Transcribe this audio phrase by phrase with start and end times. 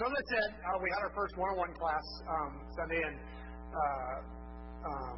[0.00, 3.16] so as I said, uh, we had our first one-on-one class um, Sunday, and
[3.68, 4.16] uh,
[4.88, 5.16] um,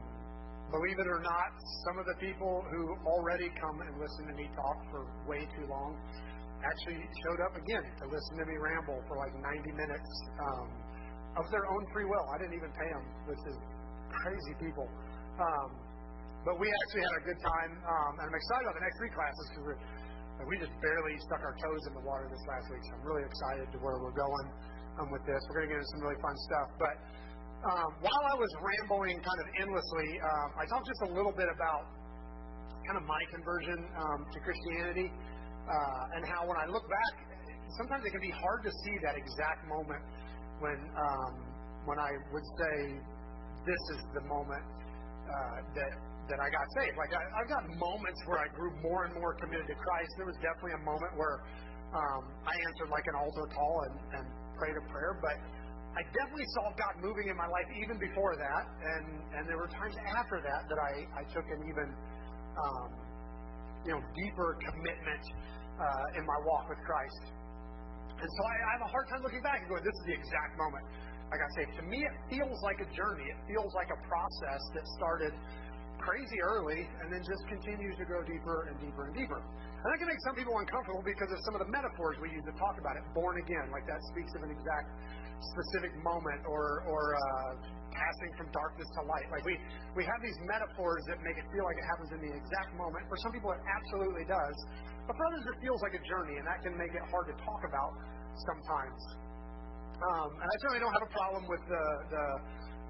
[0.74, 1.54] believe it or not,
[1.86, 5.70] some of the people who already come and listen to me talk for way too
[5.70, 5.94] long
[6.66, 10.10] actually showed up again to listen to me ramble for like 90 minutes
[10.50, 10.66] um,
[11.38, 12.26] of their own free will.
[12.34, 13.06] I didn't even pay them.
[13.30, 13.56] This is
[14.10, 14.90] crazy people.
[15.38, 15.78] Um,
[16.42, 19.14] but we actually had a good time, um, and I'm excited about the next three
[19.14, 19.78] classes because
[20.50, 22.82] we just barely stuck our toes in the water this last week.
[22.82, 25.40] So I'm really excited to where we're going um, with this.
[25.48, 26.68] We're going to get into some really fun stuff.
[26.76, 26.96] But
[27.62, 31.48] um, while I was rambling kind of endlessly, um, I talked just a little bit
[31.48, 31.86] about
[32.86, 37.14] kind of my conversion um, to Christianity uh, and how when I look back,
[37.78, 40.02] sometimes it can be hard to see that exact moment
[40.58, 41.32] when um,
[41.86, 42.74] when I would say
[43.66, 44.62] this is the moment
[45.26, 45.92] uh, that
[46.30, 46.94] that I got saved.
[46.98, 50.10] Like I, I've got moments where I grew more and more committed to Christ.
[50.18, 51.42] There was definitely a moment where
[51.92, 54.24] um, I answered like an altar call and, and
[54.56, 55.36] prayed a prayer, but
[55.92, 59.68] I definitely saw God moving in my life even before that, and and there were
[59.68, 61.88] times after that that I I took an even
[62.56, 62.88] um,
[63.84, 65.24] you know deeper commitment
[65.76, 67.36] uh, in my walk with Christ.
[68.22, 70.14] And so I, I have a hard time looking back and going, this is the
[70.14, 70.86] exact moment
[71.32, 71.74] I got saved.
[71.80, 73.26] To me, it feels like a journey.
[73.26, 75.32] It feels like a process that started
[75.98, 79.40] crazy early and then just continues to grow deeper and deeper and deeper.
[79.82, 82.46] And that can make some people uncomfortable because of some of the metaphors we use
[82.46, 83.02] to talk about it.
[83.18, 84.94] Born again, like that speaks of an exact
[85.58, 87.50] specific moment or, or uh,
[87.90, 89.26] passing from darkness to light.
[89.34, 89.58] Like we,
[89.98, 93.10] we have these metaphors that make it feel like it happens in the exact moment.
[93.10, 94.56] For some people, it absolutely does.
[95.10, 97.36] But for others, it feels like a journey, and that can make it hard to
[97.42, 97.92] talk about
[98.38, 99.02] sometimes.
[99.98, 102.24] Um, and I certainly don't have a problem with the, the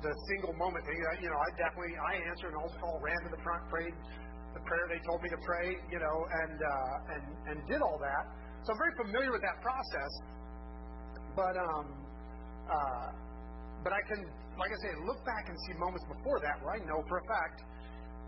[0.02, 0.98] the single moment thing.
[1.22, 3.94] You know, I definitely I answered an altar call, ran to the front, prayed
[4.54, 7.98] the prayer they told me to pray, you know, and uh, and and did all
[8.00, 8.24] that.
[8.64, 10.12] So I'm very familiar with that process.
[11.34, 11.86] But um,
[12.68, 13.08] uh,
[13.82, 14.20] but I can,
[14.56, 17.26] like I say, look back and see moments before that where I know for a
[17.26, 17.66] fact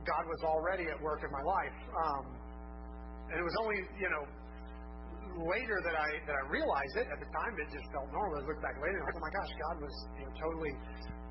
[0.05, 1.79] God was already at work in my life.
[1.95, 2.25] Um,
[3.31, 4.25] and it was only, you know,
[5.49, 7.07] later that I that I realized it.
[7.09, 8.43] At the time, it just felt normal.
[8.43, 10.73] I look back later, and I'm like, oh my gosh, God was you know, totally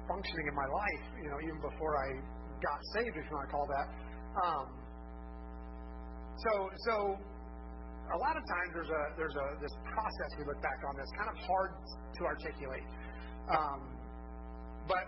[0.08, 2.08] functioning in my life, you know, even before I
[2.60, 3.88] got saved, if you want to call that.
[4.44, 4.66] Um,
[6.38, 6.94] so, so
[8.12, 11.14] a lot of times there's a there's a this process we look back on that's
[11.16, 11.72] kind of hard
[12.20, 12.88] to articulate.
[13.48, 13.80] Um,
[14.88, 15.06] but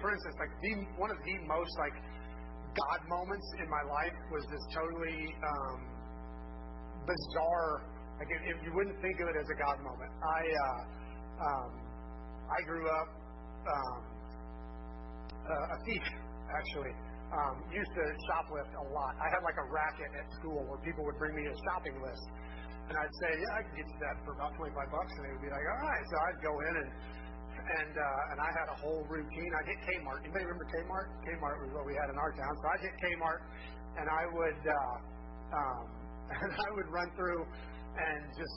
[0.00, 1.96] for instance, like the one of the most like
[2.74, 5.78] God moments in my life was this totally um,
[7.06, 7.82] bizarre.
[8.18, 10.80] Like if, you wouldn't think of it as a God moment, I uh,
[11.42, 11.70] um,
[12.46, 13.08] I grew up
[13.66, 14.00] um,
[15.44, 16.04] uh, a thief,
[16.58, 16.94] actually.
[17.34, 19.18] Um, used to shoplift a lot.
[19.18, 22.24] I had like a racket at school where people would bring me a shopping list,
[22.86, 25.32] and I'd say, "Yeah, I can get you that for about twenty-five bucks," and they
[25.34, 26.90] would be like, "All right." So I'd go in and
[27.64, 29.50] and uh, and I had a whole routine.
[29.50, 30.22] I'd hit Kmart.
[30.22, 31.08] Anybody remember Kmart?
[31.26, 32.54] Kmart was what we had in our town.
[32.54, 33.40] So I'd hit Kmart,
[33.98, 34.96] and I would uh,
[35.58, 35.84] um,
[36.44, 37.42] and I would run through
[37.98, 38.56] and just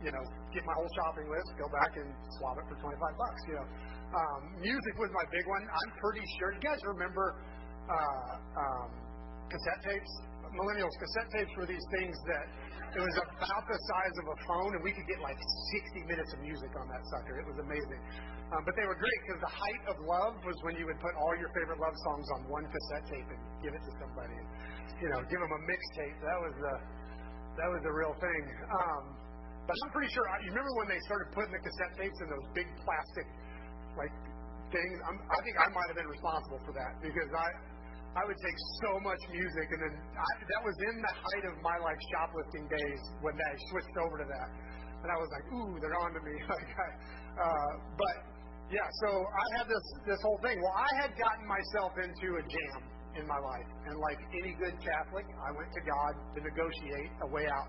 [0.00, 0.24] you know
[0.56, 2.08] get my whole shopping list, go back and
[2.40, 3.40] swap it for twenty-five bucks.
[3.50, 3.68] You know.
[4.06, 5.66] Um, music was my big one.
[5.66, 6.54] I'm pretty sure.
[6.54, 7.42] You guys remember
[7.88, 8.88] uh, um,
[9.48, 10.12] cassette tapes?
[10.54, 12.46] Millennials, cassette tapes were these things that
[12.96, 16.32] it was about the size of a phone, and we could get like 60 minutes
[16.32, 17.36] of music on that sucker.
[17.36, 18.00] It was amazing.
[18.54, 21.12] Um, but they were great because the height of love was when you would put
[21.18, 24.38] all your favorite love songs on one cassette tape and give it to somebody.
[25.02, 26.16] You know, give them a mixtape.
[26.22, 26.74] That was the
[27.58, 28.42] that was the real thing.
[28.70, 29.04] Um,
[29.66, 30.22] but I'm pretty sure.
[30.46, 33.26] You remember when they started putting the cassette tapes in those big plastic
[33.98, 34.14] like
[34.70, 34.96] things.
[35.10, 37.48] I'm, I think I might have been responsible for that because I
[38.16, 41.54] I would take so much music, and then I, that was in the height of
[41.60, 44.48] my like shoplifting days when I switched over to that,
[45.04, 46.36] and I was like, ooh, they're on to me.
[47.44, 48.16] uh, but
[48.72, 50.56] yeah, so I had this this whole thing.
[50.64, 52.80] Well, I had gotten myself into a jam
[53.20, 57.28] in my life, and like any good Catholic, I went to God to negotiate a
[57.28, 57.68] way out.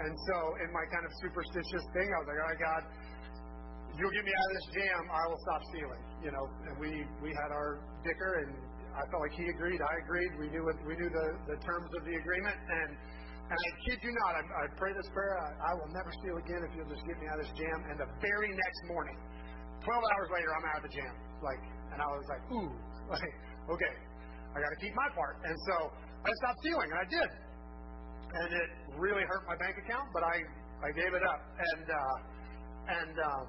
[0.00, 2.82] And so, in my kind of superstitious thing, I was like, all right, God,
[4.00, 6.02] you'll get me out of this jam, I will stop stealing.
[6.24, 6.90] You know, and we
[7.20, 8.52] we had our dicker, and
[8.94, 10.32] I felt like he agreed, I agreed.
[10.38, 12.90] We knew what we knew the the terms of the agreement, and
[13.44, 15.36] and I kid you not, I, I pray this prayer.
[15.36, 17.78] I, I will never steal again if you'll just get me out of this jam.
[17.92, 19.20] And the very next morning,
[19.84, 21.12] 12 hours later, I'm out of the jam.
[21.44, 21.60] Like,
[21.92, 22.72] and I was like, ooh,
[23.20, 23.34] like,
[23.68, 23.94] okay,
[24.48, 25.44] I got to keep my part.
[25.44, 25.92] And so
[26.24, 27.30] I stopped stealing, and I did.
[28.32, 30.40] And it really hurt my bank account, but I
[30.80, 31.40] I gave it up.
[31.60, 32.16] And uh,
[32.88, 33.46] and um,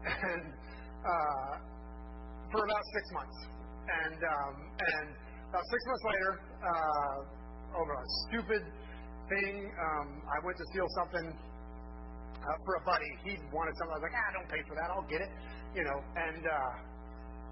[0.32, 0.44] and
[1.04, 1.52] uh,
[2.56, 3.57] for about six months.
[3.88, 5.06] And um, and
[5.48, 6.30] about six months later,
[6.60, 8.62] uh, over a stupid
[9.32, 13.10] thing, um, I went to steal something uh, for a buddy.
[13.24, 13.96] He wanted something.
[13.96, 14.88] I was like, ah, don't pay for that.
[14.92, 15.32] I'll get it.
[15.72, 16.72] You know, and uh,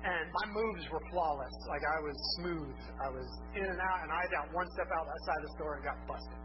[0.05, 1.57] and my moves were flawless.
[1.69, 2.77] Like I was smooth.
[3.01, 5.55] I was in and out, and I got one step out that side of the
[5.57, 6.41] store and got busted.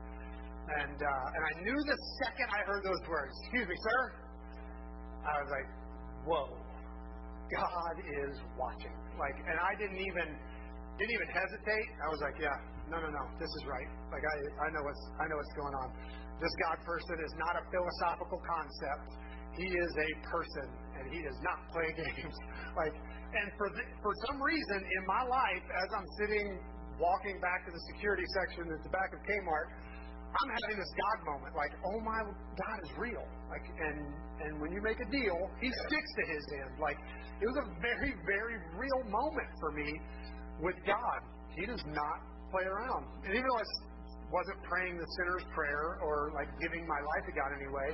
[0.71, 3.99] And uh, and I knew the second I heard those words, "Excuse me, sir,"
[5.27, 5.67] I was like,
[6.23, 6.60] "Whoa,
[7.53, 7.95] God
[8.25, 10.27] is watching." Like, and I didn't even
[10.97, 11.87] didn't even hesitate.
[12.03, 12.55] I was like, "Yeah,
[12.89, 15.75] no, no, no, this is right." Like I I know what's I know what's going
[15.75, 15.87] on.
[16.41, 19.09] This God person is not a philosophical concept.
[19.53, 20.67] He is a person,
[20.97, 22.37] and he does not play games.
[22.73, 26.47] like, and for the, for some reason in my life, as I'm sitting
[26.97, 29.67] walking back to the security section at the back of Kmart,
[30.31, 31.51] I'm having this God moment.
[31.55, 33.25] Like, oh my God is real.
[33.51, 33.99] Like, and
[34.41, 36.79] and when you make a deal, He sticks to His end.
[36.79, 36.97] Like,
[37.41, 39.89] it was a very very real moment for me
[40.63, 41.19] with God.
[41.55, 42.19] He does not
[42.51, 43.07] play around.
[43.27, 43.67] And even though I
[44.31, 47.91] wasn't praying the sinner's prayer or like giving my life to God anyway,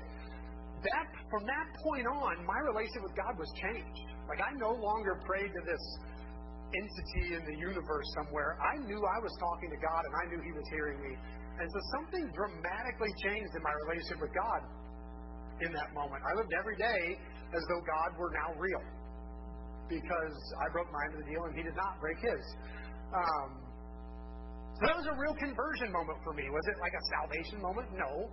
[0.86, 4.06] that from that point on, my relationship with God was changed.
[4.30, 5.84] Like I no longer prayed to this
[6.70, 8.60] entity in the universe somewhere.
[8.60, 11.14] I knew I was talking to God and I knew He was hearing me.
[11.58, 14.62] And so something dramatically changed in my relationship with God
[15.66, 16.22] in that moment.
[16.22, 17.18] I lived every day
[17.54, 18.84] as though God were now real
[19.90, 22.44] because I broke end of the deal and He did not break His.
[23.10, 23.50] Um,
[24.78, 26.46] so that was a real conversion moment for me.
[26.54, 27.90] Was it like a salvation moment?
[27.98, 28.30] No.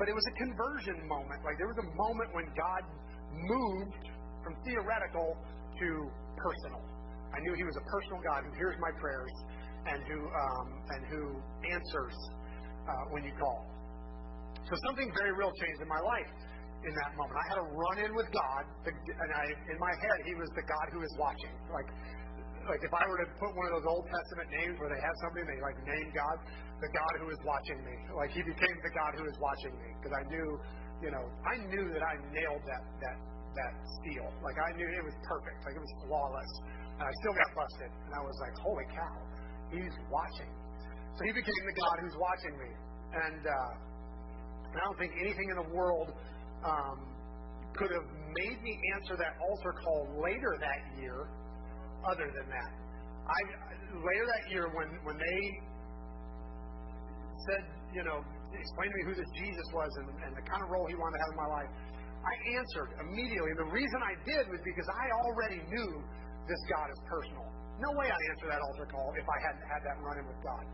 [0.00, 1.44] But it was a conversion moment.
[1.44, 2.82] Like there was a moment when God
[3.28, 4.08] moved
[4.40, 5.88] from theoretical to
[6.40, 6.80] personal.
[7.36, 9.34] I knew He was a personal God who hears my prayers
[9.84, 11.22] and who um, and who
[11.68, 12.16] answers
[12.88, 13.66] uh, when you call.
[14.66, 16.30] So something very real changed in my life
[16.82, 17.38] in that moment.
[17.38, 20.66] I had a run in with God, and I in my head He was the
[20.66, 21.54] God who is watching.
[21.70, 21.88] Like
[22.66, 25.16] like if I were to put one of those Old Testament names where they have
[25.26, 26.36] something they like name God,
[26.78, 27.94] the God who is watching me.
[28.14, 30.48] Like He became the God who is watching me because I knew,
[31.02, 33.18] you know, I knew that I nailed that that
[33.58, 34.30] that steal.
[34.46, 35.58] Like I knew it was perfect.
[35.66, 36.52] Like it was flawless.
[37.02, 37.90] And I still got busted.
[37.90, 39.16] And I was like, holy cow,
[39.74, 40.50] he's watching.
[41.16, 42.70] So he became the God who's watching me.
[43.12, 43.92] And, uh,
[44.72, 46.08] I don't think anything in the world
[46.64, 46.96] um,
[47.76, 51.28] could have made me answer that altar call later that year
[52.08, 52.70] other than that.
[53.28, 53.38] I
[54.00, 55.40] later that year when when they
[57.46, 57.62] said,
[57.94, 58.24] you know,
[58.56, 61.18] explain to me who this Jesus was and, and the kind of role he wanted
[61.18, 61.70] to have in my life,
[62.22, 63.50] I answered immediately.
[63.54, 65.90] And the reason I did was because I already knew
[66.48, 67.46] this God is personal.
[67.82, 70.40] No way I'd answer that altar call if I hadn't had that run in with
[70.46, 70.64] God.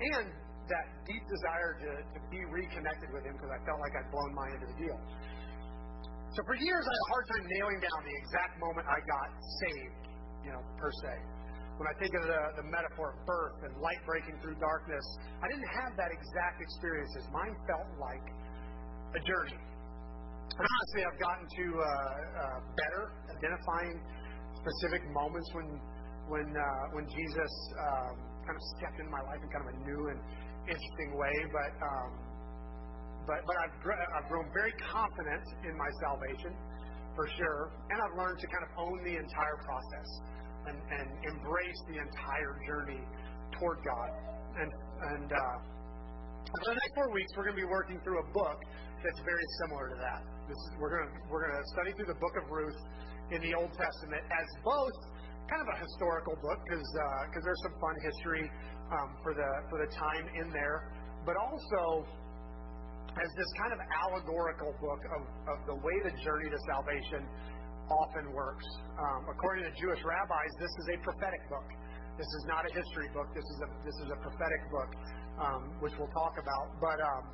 [0.00, 0.26] And
[0.72, 4.32] that deep desire to, to be reconnected with Him because I felt like I'd blown
[4.32, 4.98] my end of the deal.
[6.32, 9.28] So for years, I had a hard time nailing down the exact moment I got
[9.60, 10.04] saved,
[10.42, 11.12] you know, per se.
[11.76, 15.04] When I think of the, the metaphor of birth and light breaking through darkness,
[15.42, 17.28] I didn't have that exact experiences.
[17.30, 18.24] Mine felt like
[19.14, 19.60] a journey
[20.54, 23.98] and honestly, I've gotten to uh, uh, better identifying
[24.62, 25.66] specific moments when
[26.28, 29.78] when uh, when Jesus um, kind of stepped into my life in kind of a
[29.84, 30.20] new and
[30.68, 31.36] interesting way.
[31.52, 32.10] But um,
[33.26, 33.76] but but I've
[34.16, 36.52] I've grown very confident in my salvation
[37.16, 40.08] for sure, and I've learned to kind of own the entire process
[40.66, 43.02] and, and embrace the entire journey
[43.58, 44.10] toward God.
[44.58, 44.70] And
[45.14, 45.56] and uh,
[46.44, 48.58] for the next four weeks, we're going to be working through a book
[49.02, 50.20] that's very similar to that.
[50.48, 52.80] This is, we're going to we're going to study through the book of Ruth
[53.32, 54.98] in the Old Testament as both
[55.50, 58.46] kind of a historical book because uh, there's some fun history
[58.92, 60.88] um, for the for the time in there,
[61.24, 62.08] but also
[63.14, 65.22] as this kind of allegorical book of,
[65.54, 67.22] of the way the journey to salvation
[67.86, 68.66] often works.
[68.98, 71.68] Um, according to Jewish rabbis, this is a prophetic book.
[72.18, 73.28] This is not a history book.
[73.34, 74.90] This is a this is a prophetic book,
[75.38, 76.74] um, which we'll talk about.
[76.80, 77.24] But um,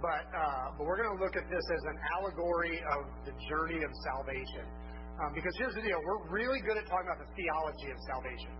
[0.00, 3.84] but, uh, but we're going to look at this as an allegory of the journey
[3.84, 4.64] of salvation.
[5.20, 6.00] Um, because here's the deal.
[6.00, 8.52] We're really good at talking about the theology of salvation.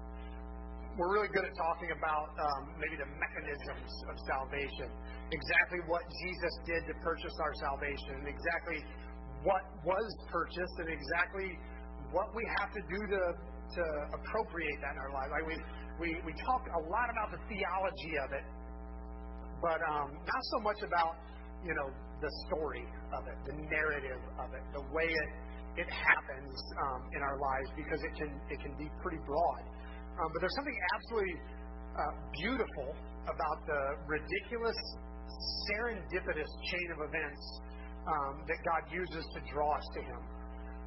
[1.01, 4.93] We're really good at talking about um, maybe the mechanisms of salvation,
[5.33, 8.85] exactly what Jesus did to purchase our salvation, exactly
[9.41, 11.57] what was purchased, and exactly
[12.13, 13.23] what we have to do to,
[13.81, 13.85] to
[14.21, 15.33] appropriate that in our lives.
[15.33, 15.57] Like we,
[15.97, 18.45] we, we talk a lot about the theology of it,
[19.65, 21.17] but um, not so much about
[21.65, 21.89] you know,
[22.21, 25.31] the story of it, the narrative of it, the way it
[25.77, 29.63] it happens um, in our lives because it can it can be pretty broad.
[30.19, 31.37] Um, but there's something absolutely
[31.95, 32.89] uh, beautiful
[33.31, 34.79] about the ridiculous,
[35.71, 37.45] serendipitous chain of events
[38.07, 40.23] um, that God uses to draw us to Him.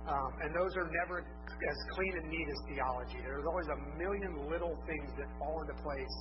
[0.04, 3.24] Um, and those are never as clean and neat as theology.
[3.24, 6.18] There's always a million little things that fall into place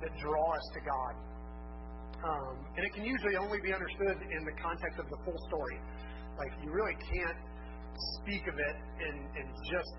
[0.00, 1.14] that draw us to God.
[2.18, 5.78] Um, and it can usually only be understood in the context of the full story.
[6.40, 7.38] Like, you really can't
[8.22, 9.92] speak of it in, in just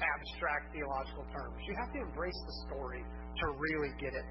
[0.00, 1.54] abstract theological terms.
[1.66, 4.26] You have to embrace the story to really get it.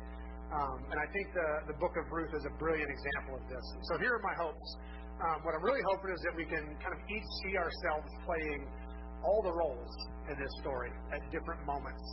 [0.54, 3.66] Um, and I think the, the book of Ruth is a brilliant example of this.
[3.90, 4.70] So here are my hopes.
[5.24, 8.62] Um, what I'm really hoping is that we can kind of each see ourselves playing
[9.24, 9.94] all the roles
[10.30, 12.04] in this story at different moments.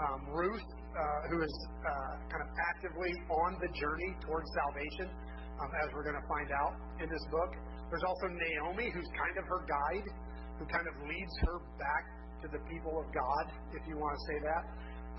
[0.00, 1.54] Um, Ruth, uh, who is
[1.86, 5.06] uh, kind of actively on the journey towards salvation,
[5.62, 7.52] um, as we're going to find out in this book.
[7.90, 10.06] There's also Naomi, who's kind of her guide,
[10.58, 12.04] who kind of leads her back
[12.42, 14.62] to the people of God, if you want to say that.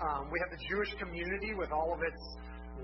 [0.00, 2.22] Um, we have the Jewish community with all of its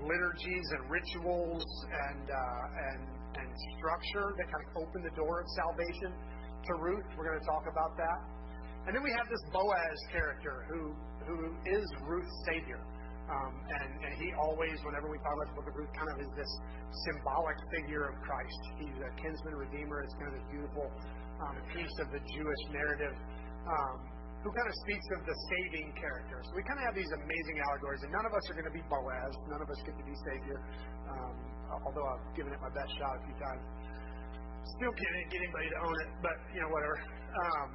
[0.01, 3.01] liturgies and rituals and uh, and
[3.33, 6.13] and structure that kind of open the door of salvation
[6.65, 7.05] to Ruth.
[7.17, 8.19] We're going to talk about that.
[8.85, 10.93] And then we have this Boaz character who
[11.25, 12.81] who is Ruth's savior.
[13.23, 16.17] Um, and, and he always, whenever we talk about the book of Ruth, kind of
[16.19, 16.51] is this
[17.07, 18.61] symbolic figure of Christ.
[18.83, 20.03] He's a kinsman redeemer.
[20.03, 20.91] It's kind of this beautiful
[21.39, 23.15] um, piece of the Jewish narrative
[23.63, 23.97] um,
[24.43, 26.43] who kind of speaks of the saving character.
[26.43, 28.75] So we kind of have these amazing allegories, and none of us are going to
[28.75, 29.33] be Boaz.
[29.47, 30.59] None of us get to be Savior,
[31.07, 31.35] um,
[31.87, 33.63] although I've given it my best shot a few times.
[34.79, 36.95] Still can't get anybody to own it, but you know whatever.
[37.39, 37.67] Um,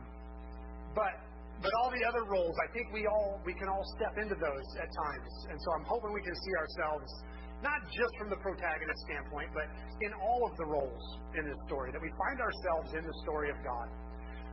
[0.93, 1.15] but
[1.63, 4.67] but all the other roles, I think we all we can all step into those
[4.79, 7.11] at times, and so I'm hoping we can see ourselves
[7.59, 9.67] not just from the protagonist standpoint, but
[9.99, 11.03] in all of the roles
[11.35, 13.91] in this story that we find ourselves in the story of God.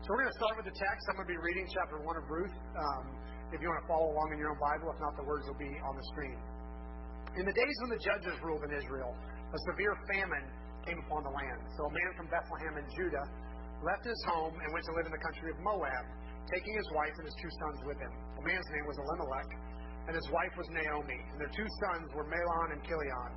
[0.01, 1.01] So we're going to start with the text.
[1.09, 2.53] I'm going to be reading chapter 1 of Ruth.
[2.77, 3.05] Um,
[3.53, 5.57] if you want to follow along in your own Bible, if not, the words will
[5.57, 6.38] be on the screen.
[7.38, 9.13] In the days when the judges ruled in Israel,
[9.53, 10.45] a severe famine
[10.85, 11.62] came upon the land.
[11.77, 13.25] So a man from Bethlehem in Judah
[13.85, 16.05] left his home and went to live in the country of Moab,
[16.52, 18.14] taking his wife and his two sons with him.
[18.42, 19.50] The man's name was Elimelech,
[20.08, 23.32] and his wife was Naomi, and their two sons were Mahlon and Chilion.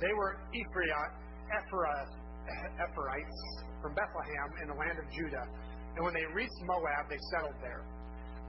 [0.00, 1.14] They were Ephraimites
[3.80, 5.48] from Bethlehem in the land of Judah
[5.94, 7.86] and when they reached Moab, they settled there.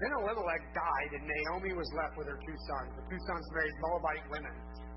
[0.01, 2.89] Then Elimelech died, and Naomi was left with her two sons.
[2.97, 4.55] The two sons married Moabite women.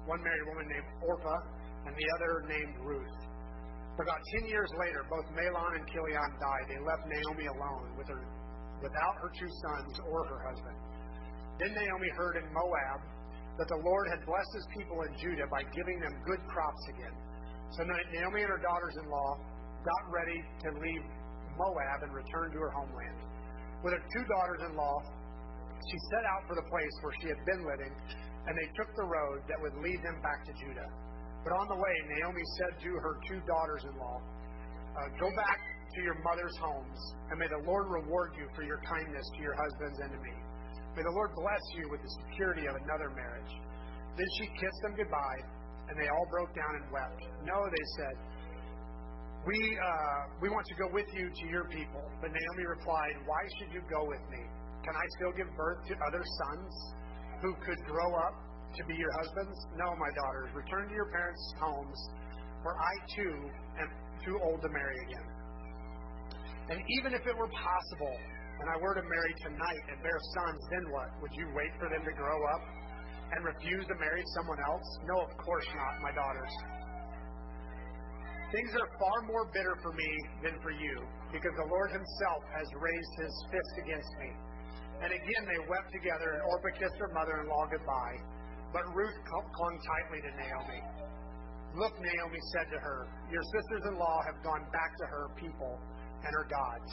[0.08, 1.40] One married a woman named Orpah,
[1.86, 3.18] and the other named Ruth.
[4.00, 6.64] About ten years later, both Mahlon and Chilion died.
[6.66, 8.22] They left Naomi alone with her,
[8.82, 10.76] without her two sons or her husband.
[11.58, 13.00] Then Naomi heard in Moab
[13.58, 17.16] that the Lord had blessed his people in Judah by giving them good crops again.
[17.74, 19.30] So Naomi and her daughters-in-law
[19.82, 21.04] got ready to leave
[21.58, 23.18] Moab and return to her homeland.
[23.82, 25.02] With her two daughters in law,
[25.90, 27.92] she set out for the place where she had been living,
[28.46, 30.90] and they took the road that would lead them back to Judah.
[31.42, 34.18] But on the way, Naomi said to her two daughters in law,
[34.98, 35.60] uh, Go back
[35.94, 39.56] to your mother's homes, and may the Lord reward you for your kindness to your
[39.56, 40.34] husbands me.
[40.96, 43.52] May the Lord bless you with the security of another marriage.
[44.18, 45.42] Then she kissed them goodbye,
[45.88, 47.22] and they all broke down and wept.
[47.46, 48.14] No, they said,
[49.46, 52.02] we, uh, we want to go with you to your people.
[52.20, 54.42] But Naomi replied, Why should you go with me?
[54.82, 56.72] Can I still give birth to other sons
[57.40, 58.34] who could grow up
[58.76, 59.56] to be your husbands?
[59.78, 61.98] No, my daughters, return to your parents' homes,
[62.62, 63.34] for I too
[63.78, 63.88] am
[64.26, 65.37] too old to marry again.
[66.68, 68.16] And even if it were possible,
[68.60, 71.08] and I were to marry tonight and bear sons, then what?
[71.24, 72.62] Would you wait for them to grow up
[73.32, 74.86] and refuse to marry someone else?
[75.08, 76.52] No, of course not, my daughters.
[78.52, 80.10] Things are far more bitter for me
[80.44, 80.96] than for you,
[81.32, 84.30] because the Lord Himself has raised His fist against me.
[85.04, 88.18] And again they wept together, and Orpah kissed her mother in law goodbye.
[88.72, 90.82] But Ruth clung tightly to Naomi.
[91.76, 95.80] Look, Naomi said to her, Your sisters in law have gone back to her people
[96.24, 96.90] and her gods.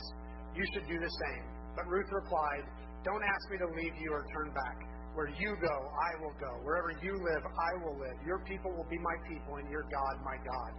[0.56, 1.44] You should do the same.
[1.76, 2.64] But Ruth replied,
[3.04, 4.78] Don't ask me to leave you or turn back.
[5.16, 6.52] Where you go, I will go.
[6.68, 8.18] Wherever you live, I will live.
[8.28, 10.72] Your people will be my people, and your God, my God.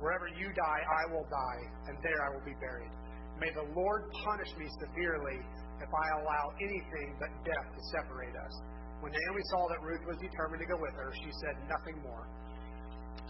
[0.00, 2.92] Wherever you die, I will die, and there I will be buried.
[3.40, 5.40] May the Lord punish me severely
[5.80, 8.54] if I allow anything but death to separate us.
[9.00, 12.26] When Naomi saw that Ruth was determined to go with her, she said nothing more.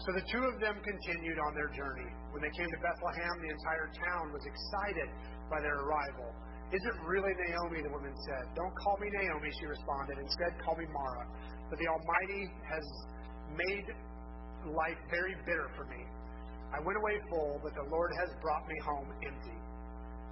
[0.05, 2.07] So the two of them continued on their journey.
[2.31, 5.11] When they came to Bethlehem, the entire town was excited
[5.51, 6.31] by their arrival.
[6.71, 7.83] Is it really Naomi?
[7.83, 8.47] The woman said.
[8.55, 10.21] Don't call me Naomi, she responded.
[10.21, 11.25] Instead, call me Mara.
[11.67, 12.85] For the Almighty has
[13.57, 13.87] made
[14.71, 16.05] life very bitter for me.
[16.71, 19.59] I went away full, but the Lord has brought me home empty.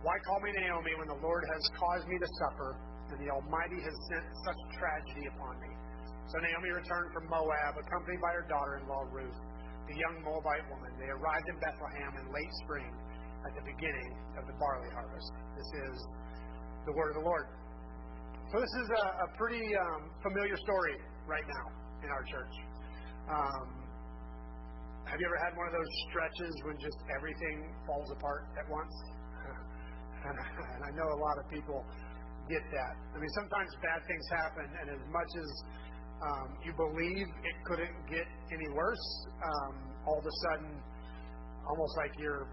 [0.06, 2.78] Why call me Naomi when the Lord has caused me to suffer
[3.10, 5.72] and the Almighty has sent such tragedy upon me?
[6.28, 9.40] So Naomi returned from Moab, accompanied by her daughter in law Ruth,
[9.88, 10.92] the young Moabite woman.
[11.00, 12.92] They arrived in Bethlehem in late spring
[13.48, 15.32] at the beginning of the barley harvest.
[15.56, 15.96] This is
[16.84, 17.48] the word of the Lord.
[18.52, 21.66] So this is a, a pretty um, familiar story right now
[22.04, 22.56] in our church.
[23.32, 23.88] Um,
[25.08, 28.96] have you ever had one of those stretches when just everything falls apart at once?
[30.28, 31.86] And I know a lot of people
[32.52, 32.94] get that.
[33.16, 35.50] I mean, sometimes bad things happen, and as much as
[36.22, 39.06] um, you believe it couldn't get any worse,
[39.38, 40.82] um, all of a sudden,
[41.68, 42.48] almost like your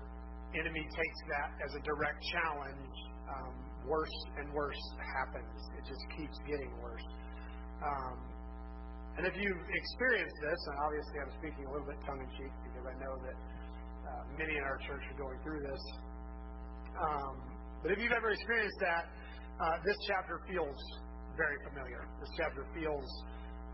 [0.53, 2.97] enemy takes that as a direct challenge,
[3.31, 3.55] um,
[3.89, 5.57] worse and worse happens.
[5.81, 7.07] It just keeps getting worse.
[7.81, 8.17] Um,
[9.17, 12.53] and if you've experienced this, and obviously I'm speaking a little bit tongue in cheek
[12.67, 15.83] because I know that uh, many in our church are going through this.
[16.99, 17.35] Um,
[17.83, 19.05] but if you've ever experienced that,
[19.61, 20.77] uh, this chapter feels
[21.39, 22.03] very familiar.
[22.19, 23.07] This chapter feels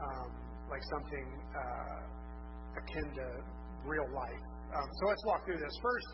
[0.02, 0.30] um,
[0.70, 3.26] like something uh, akin to
[3.84, 4.44] real life.
[4.74, 5.74] Um, so let's walk through this.
[5.82, 6.08] First,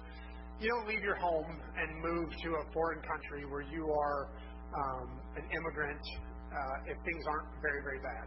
[0.60, 4.32] you don't leave your home and move to a foreign country where you are
[4.72, 6.00] um, an immigrant
[6.48, 8.26] uh, if things aren't very, very bad.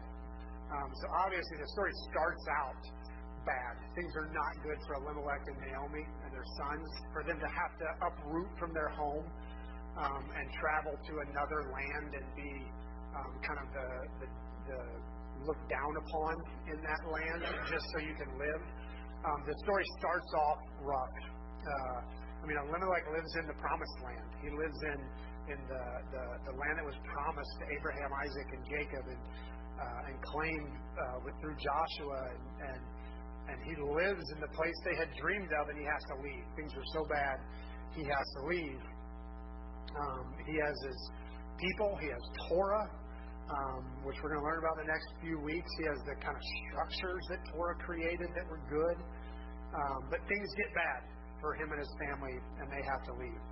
[0.69, 2.81] Um, so obviously the story starts out
[3.49, 3.73] bad.
[3.97, 6.85] Things are not good for Elimelech and Naomi and their sons.
[7.09, 9.25] For them to have to uproot from their home
[9.97, 12.53] um, and travel to another land and be
[13.17, 13.89] um, kind of the,
[14.21, 14.27] the,
[14.69, 14.81] the
[15.45, 16.33] looked down upon
[16.67, 18.63] in that land just so you can live.
[19.25, 21.17] Um, the story starts off rough.
[21.59, 21.99] Uh,
[22.39, 24.29] I mean, Elimelech lives in the promised land.
[24.39, 24.99] He lives in
[25.49, 29.21] in the, the, the land that was promised to Abraham, Isaac, and Jacob, and
[29.81, 32.81] uh, and claimed uh, with through Joshua, and, and
[33.49, 36.45] and he lives in the place they had dreamed of, and he has to leave.
[36.55, 37.37] Things are so bad,
[37.95, 38.81] he has to leave.
[39.89, 40.99] Um, he has his
[41.57, 41.97] people.
[41.99, 42.85] He has Torah,
[43.49, 45.69] um, which we're going to learn about in the next few weeks.
[45.81, 48.97] He has the kind of structures that Torah created that were good.
[49.73, 51.01] Um, but things get bad
[51.41, 53.43] for him and his family, and they have to leave.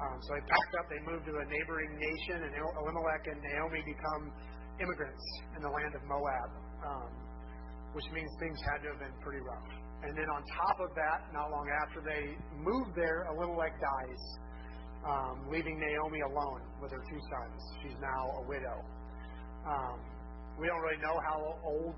[0.00, 3.80] Um, so they packed up, they moved to a neighboring nation, and Elimelech and Naomi
[3.86, 4.32] become
[4.82, 5.24] immigrants
[5.54, 6.50] in the land of Moab,
[6.82, 7.10] um,
[7.94, 9.70] which means things had to have been pretty rough.
[10.02, 14.22] And then on top of that, not long after they moved there, Elimelech dies,
[15.06, 17.58] um, leaving Naomi alone with her two sons.
[17.80, 18.82] She's now a widow.
[19.64, 19.96] Um,
[20.60, 21.96] we don't really know how old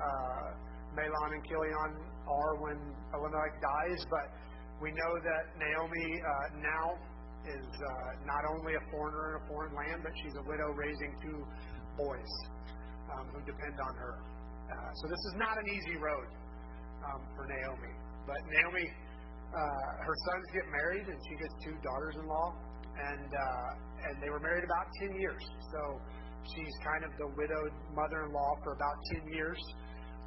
[0.00, 0.48] uh,
[0.96, 1.92] Mahlon and Chilion
[2.24, 2.78] are when
[3.12, 4.32] Elimelech dies, but
[4.80, 6.86] we know that Naomi uh, now
[7.44, 11.12] is uh, not only a foreigner in a foreign land, but she's a widow raising
[11.20, 11.44] two
[11.96, 12.32] boys
[13.12, 14.16] um, who depend on her.
[14.72, 16.28] Uh, so this is not an easy road
[17.04, 17.92] um, for Naomi.
[18.26, 18.88] But Naomi,
[19.52, 22.48] uh, her sons get married, and she gets two daughters-in-law,
[22.96, 25.42] and uh, and they were married about ten years.
[25.74, 26.00] So
[26.50, 29.60] she's kind of the widowed mother-in-law for about ten years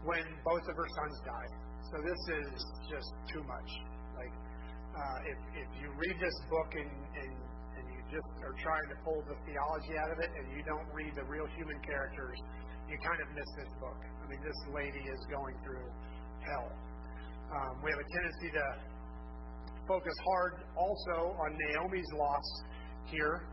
[0.03, 1.49] when both of her sons die.
[1.91, 2.49] So this is
[2.89, 3.69] just too much.
[4.15, 4.33] Like
[4.95, 7.33] uh, if, if you read this book and, and,
[7.77, 10.87] and you just are trying to pull the theology out of it and you don't
[10.93, 12.37] read the real human characters,
[12.89, 13.97] you kind of miss this book.
[13.97, 15.85] I mean, this lady is going through
[16.45, 16.69] hell.
[17.49, 18.65] Um, we have a tendency to
[19.87, 22.47] focus hard also on Naomi's loss
[23.05, 23.45] here.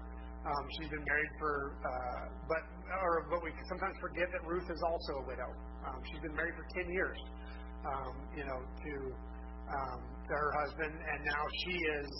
[0.43, 1.55] Um, she's been married for,
[1.87, 5.51] uh, but we sometimes forget that Ruth is also a widow.
[5.87, 7.19] Um, she's been married for ten years,
[7.87, 8.93] um, you know, to
[10.29, 12.11] her husband, and now she is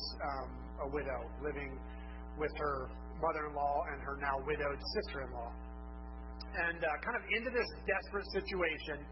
[0.87, 1.79] a widow living
[2.39, 2.89] with her
[3.21, 5.51] mother-in-law and her now widowed sister-in-law.
[6.53, 9.05] And uh, kind of into this desperate situation,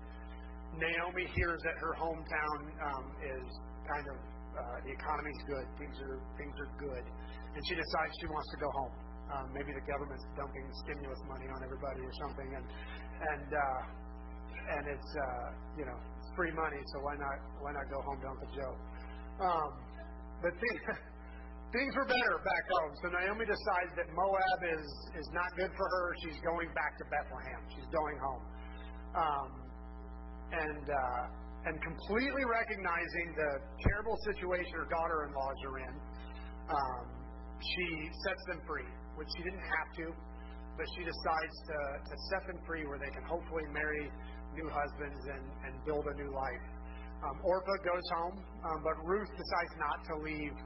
[0.77, 3.47] Naomi hears that her hometown um, is
[3.89, 4.17] kind of
[4.55, 7.05] uh, the economy's good, things are things are good,
[7.55, 8.95] and she decides she wants to go home.
[9.31, 13.81] Um, maybe the government's dumping stimulus money on everybody or something, and and uh,
[14.75, 18.19] and it's uh, you know it's free money, so why not why not go home
[18.19, 18.75] to Uncle Joe?
[19.39, 19.71] Um,
[20.43, 20.83] but things,
[21.77, 25.87] things were better back home, so Naomi decides that Moab is is not good for
[25.87, 26.07] her.
[26.27, 27.61] She's going back to Bethlehem.
[27.71, 28.45] She's going home,
[29.15, 29.51] um,
[30.59, 33.51] and uh, and completely recognizing the
[33.87, 35.95] terrible situation her daughter-in-laws are in.
[36.67, 37.20] Um,
[37.63, 37.87] she
[38.25, 40.07] sets them free, which she didn't have to,
[40.77, 44.09] but she decides to, to set them free where they can hopefully marry
[44.57, 46.65] new husbands and, and build a new life.
[47.21, 50.57] Um, Orpah goes home, um, but Ruth decides not to leave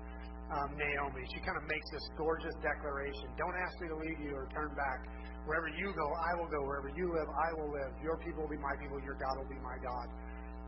[0.54, 1.26] um, Naomi.
[1.35, 4.70] She kind of makes this gorgeous declaration Don't ask me to leave you or turn
[4.76, 5.02] back.
[5.50, 6.62] Wherever you go, I will go.
[6.64, 7.92] Wherever you live, I will live.
[8.00, 8.96] Your people will be my people.
[9.02, 10.07] Your God will be my God.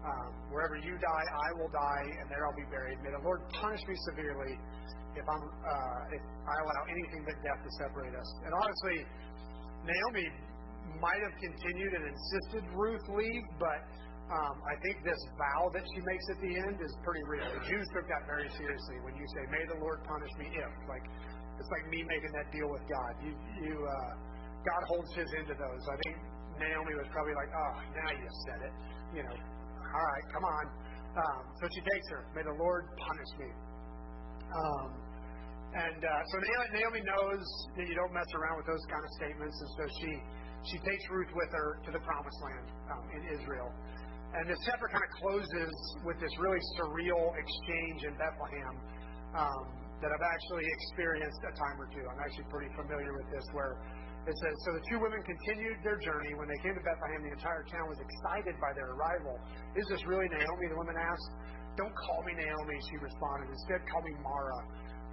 [0.06, 3.02] Um, wherever you die, I will die, and there I'll be buried.
[3.02, 4.54] May the Lord punish me severely
[5.18, 8.28] if I'm uh, if I allow anything but death to separate us.
[8.46, 8.98] And honestly,
[9.82, 10.26] Naomi
[11.02, 13.82] might have continued and insisted Ruth leave, but
[14.30, 17.46] um, I think this vow that she makes at the end is pretty real.
[17.46, 20.72] The Jews took that very seriously when you say, "May the Lord punish me if."
[20.86, 21.02] Like
[21.58, 23.12] it's like me making that deal with God.
[23.24, 24.12] You, you, uh,
[24.66, 25.82] God holds His end to those.
[25.88, 26.14] I think
[26.58, 28.74] Naomi was probably like, "Oh, now you said it."
[29.14, 29.36] You know,
[29.80, 30.64] all right, come on.
[31.16, 32.20] Um, so she takes her.
[32.36, 33.50] May the Lord punish me.
[34.52, 34.88] Um,
[35.76, 36.34] And uh, so
[36.72, 37.44] Naomi knows
[37.76, 40.10] that you don't mess around with those kind of statements, and so she
[40.72, 43.68] she takes Ruth with her to the promised land um, in Israel.
[44.34, 48.74] And this chapter kind of closes with this really surreal exchange in Bethlehem
[49.36, 49.64] um,
[50.00, 52.04] that I've actually experienced a time or two.
[52.08, 53.76] I'm actually pretty familiar with this, where
[54.26, 56.34] it says, So the two women continued their journey.
[56.34, 59.38] When they came to Bethlehem, the entire town was excited by their arrival.
[59.78, 60.66] Is this really Naomi?
[60.66, 61.30] The woman asked.
[61.78, 63.52] Don't call me Naomi, she responded.
[63.52, 64.60] Instead, call me Mara.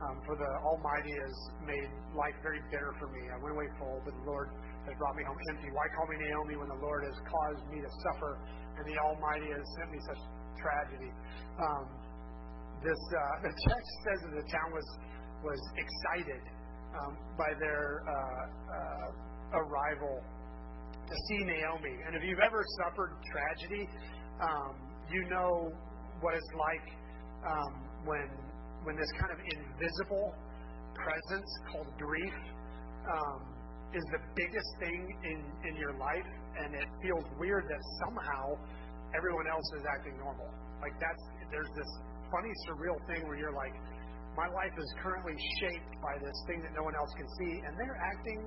[0.04, 3.23] Um, for the Almighty has made life very bitter for me.
[3.30, 4.52] I went away full, but the Lord
[4.89, 5.69] has brought me home empty.
[5.71, 8.36] Why call me Naomi when the Lord has caused me to suffer
[8.76, 10.21] and the Almighty has sent me such
[10.60, 11.12] tragedy?
[11.56, 11.86] Um,
[12.84, 14.88] this uh, the text says that the town was
[15.45, 16.43] was excited
[17.38, 20.21] by their uh, uh, arrival
[21.08, 21.95] to see Naomi.
[22.06, 23.89] And if you've ever suffered tragedy,
[24.41, 24.75] um,
[25.12, 25.71] you know
[26.21, 26.88] what it's like
[27.45, 27.73] um,
[28.06, 28.29] when
[28.84, 30.36] when this kind of invisible
[30.95, 32.36] presence called grief
[33.08, 33.39] um,
[33.95, 36.29] is the biggest thing in, in your life,
[36.60, 38.60] and it feels weird that somehow
[39.15, 40.49] everyone else is acting normal.
[40.82, 41.91] Like that's there's this
[42.27, 43.73] funny surreal thing where you're like,
[44.34, 47.78] my life is currently shaped by this thing that no one else can see, and
[47.78, 48.41] they're acting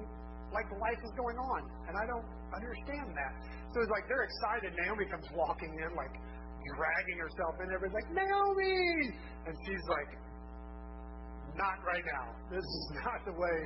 [0.54, 3.32] like life is going on, and I don't understand that.
[3.74, 4.74] So it's like they're excited.
[4.78, 6.14] Naomi comes walking in like
[6.74, 7.70] dragging herself in.
[7.70, 9.14] Everybody's like, Naomi!
[9.46, 10.10] And she's like,
[11.54, 12.26] not right now.
[12.50, 13.56] This is not the way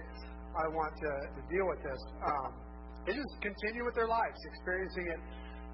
[0.57, 2.01] I want to, to deal with this.
[2.27, 2.51] Um,
[3.07, 5.21] they just continue with their lives, experiencing it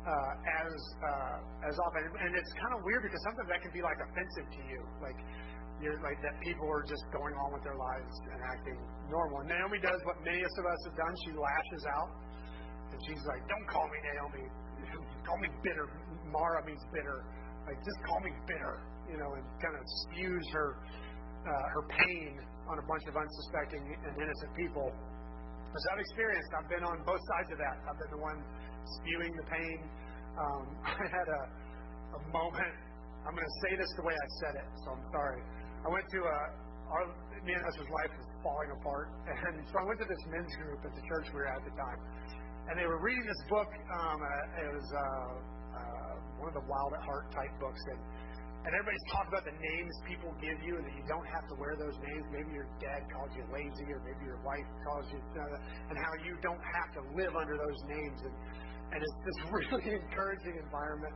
[0.07, 2.07] uh, as uh, as often.
[2.07, 5.19] And it's kind of weird because sometimes that can be like offensive to you, like
[5.81, 8.79] you're like that people are just going on with their lives and acting
[9.13, 9.45] normal.
[9.45, 11.13] And Naomi does what many of us have done.
[11.29, 12.11] She lashes out,
[12.93, 14.47] and she's like, "Don't call me Naomi.
[15.27, 15.87] call me bitter.
[16.33, 17.25] Mara means bitter.
[17.69, 20.69] Like just call me bitter." You know, and kind of spews her
[21.47, 24.91] uh, her pain on a bunch of unsuspecting and innocent people.
[24.91, 27.77] As I've experienced, I've been on both sides of that.
[27.87, 28.39] I've been the one
[28.99, 29.79] spewing the pain.
[30.41, 31.43] Um, I had a,
[32.17, 32.75] a moment.
[33.27, 35.43] I'm going to say this the way I said it, so I'm sorry.
[35.87, 36.39] I went to a
[36.91, 37.03] our
[37.47, 39.07] me and Esther's life was falling apart,
[39.47, 41.71] and so I went to this men's group at the church we were at the
[41.79, 41.99] time,
[42.67, 43.71] and they were reading this book.
[43.71, 47.99] Um, uh, it was uh, uh, one of the Wild at Heart type books that
[48.67, 51.55] and everybody's talking about the names people give you and that you don't have to
[51.55, 52.27] wear those names.
[52.35, 56.11] Maybe your dad calls you lazy or maybe your wife calls you, uh, and how
[56.27, 58.27] you don't have to live under those names.
[58.27, 58.35] And,
[58.91, 61.15] and it's this really encouraging environment.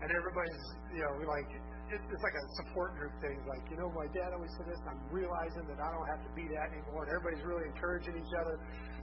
[0.00, 0.64] And everybody's,
[0.96, 1.50] you know, like,
[1.92, 3.36] it's, like a support group thing.
[3.44, 6.22] Like, you know, my dad always said this, and I'm realizing that I don't have
[6.24, 7.04] to be that anymore.
[7.04, 8.56] And everybody's really encouraging each other.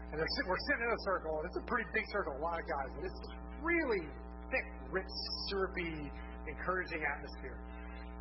[0.10, 2.58] And they're, we're sitting in a circle, and it's a pretty big circle, a lot
[2.58, 2.90] of guys.
[2.98, 3.22] And it's
[3.62, 4.04] really
[4.50, 5.12] thick, rich,
[5.52, 6.10] syrupy,
[6.50, 7.60] encouraging atmosphere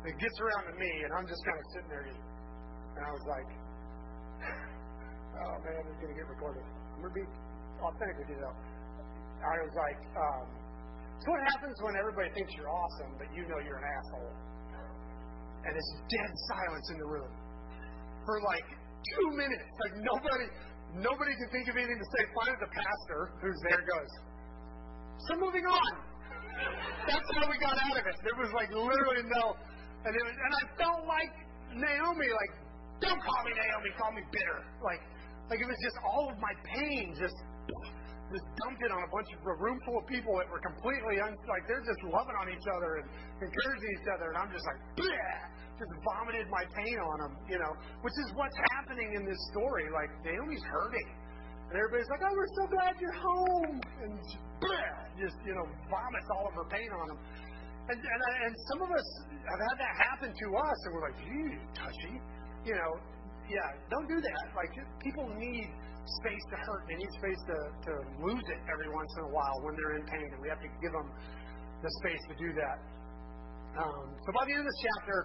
[0.07, 3.25] it gets around to me, and I'm just kind of sitting there, and I was
[3.27, 3.49] like,
[5.43, 6.63] oh man, it's going to get recorded.
[6.95, 7.27] I'm going to be
[7.81, 8.57] authentic with you, though.
[9.41, 10.45] I was like, um,
[11.21, 14.33] so what happens when everybody thinks you're awesome, but you know you're an asshole?
[15.65, 17.31] And it's dead silence in the room
[18.23, 18.67] for like
[19.15, 19.67] two minutes.
[19.83, 20.47] Like nobody,
[21.01, 22.21] nobody can think of anything to say.
[22.37, 24.11] Finally, the pastor who's there goes,
[25.27, 25.91] so moving on.
[27.05, 28.17] That's how we got out of it.
[28.25, 29.57] There was like literally no
[30.05, 31.33] and, it was, and I felt like
[31.73, 32.53] Naomi, like,
[33.03, 34.59] don't call me Naomi, call me bitter.
[34.79, 35.03] Like,
[35.49, 37.35] like it was just all of my pain just
[38.27, 41.23] just dumped it on a bunch of a room full of people that were completely
[41.23, 43.05] un, like they're just loving on each other and
[43.39, 45.39] encouraging each other, and I'm just like, Bleh!
[45.77, 49.85] just vomited my pain on them, you know, which is what's happening in this story.
[49.93, 51.09] Like Naomi's hurting,
[51.69, 54.41] and everybody's like, oh, we're so glad you're home, and just,
[55.21, 57.19] just you know vomits all of her pain on them.
[57.87, 61.19] And, and, and some of us have had that happen to us, and we're like,
[61.23, 62.15] "Gee, touchy,"
[62.67, 62.91] you know.
[63.47, 64.45] Yeah, don't do that.
[64.59, 65.71] Like people need
[66.23, 66.83] space to hurt.
[66.87, 67.57] They need space to,
[67.89, 67.93] to
[68.23, 70.71] lose it every once in a while when they're in pain, and we have to
[70.81, 71.09] give them
[71.83, 72.77] the space to do that.
[73.77, 75.17] Um, so by the end of this chapter,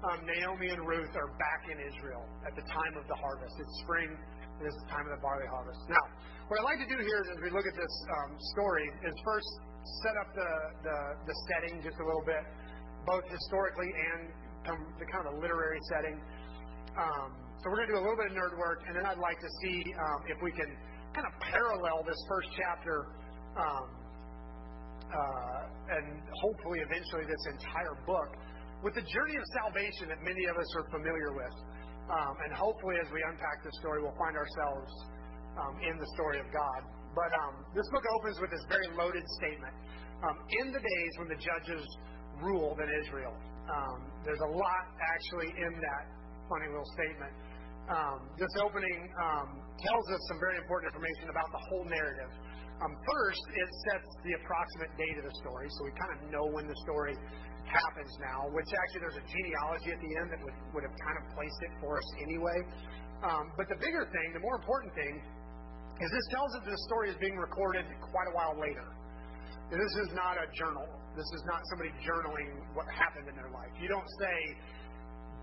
[0.00, 3.54] um, Naomi and Ruth are back in Israel at the time of the harvest.
[3.60, 4.10] It's spring.
[4.60, 5.80] It is the time of the barley harvest.
[5.88, 6.04] Now,
[6.48, 9.14] what I'd like to do here is, as we look at this um, story, is
[9.24, 9.50] first
[10.04, 10.50] set up the,
[10.84, 10.98] the,
[11.28, 12.44] the setting just a little bit,
[13.06, 14.28] both historically and
[15.00, 16.20] the kind of literary setting.
[16.98, 19.20] Um, so we're going to do a little bit of nerd work, and then I'd
[19.20, 20.72] like to see um, if we can
[21.12, 23.12] kind of parallel this first chapter
[23.60, 23.86] um,
[25.12, 28.32] uh, and hopefully eventually this entire book
[28.80, 31.56] with the journey of salvation that many of us are familiar with.
[32.08, 34.90] Um, and hopefully, as we unpack this story, we'll find ourselves
[35.60, 36.80] um, in the story of God.
[37.12, 39.74] But um, this book opens with this very loaded statement.
[40.24, 41.84] Um, in the days when the judges
[42.40, 43.36] ruled in Israel,
[43.68, 46.04] um, there's a lot actually in that
[46.50, 47.30] funny little statement.
[47.88, 49.48] Um, this opening um,
[49.80, 52.30] tells us some very important information about the whole narrative.
[52.80, 56.44] Um, first, it sets the approximate date of the story, so we kind of know
[56.48, 57.12] when the story
[57.68, 61.16] happens now, which actually there's a genealogy at the end that would, would have kind
[61.20, 62.58] of placed it for us anyway.
[63.20, 65.20] Um, but the bigger thing, the more important thing,
[66.00, 68.88] is this tells us that the story is being recorded quite a while later.
[69.68, 70.88] This is not a journal.
[71.14, 73.70] This is not somebody journaling what happened in their life.
[73.76, 74.36] You don't say,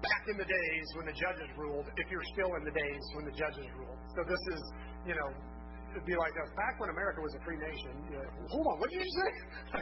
[0.01, 3.25] back in the days when the judges ruled, if you're still in the days when
[3.25, 3.99] the judges ruled.
[4.13, 4.61] So this is,
[5.09, 5.29] you know,
[5.93, 7.93] it'd be like us back when America was a free nation.
[8.11, 9.31] You know, Hold on, what did you say?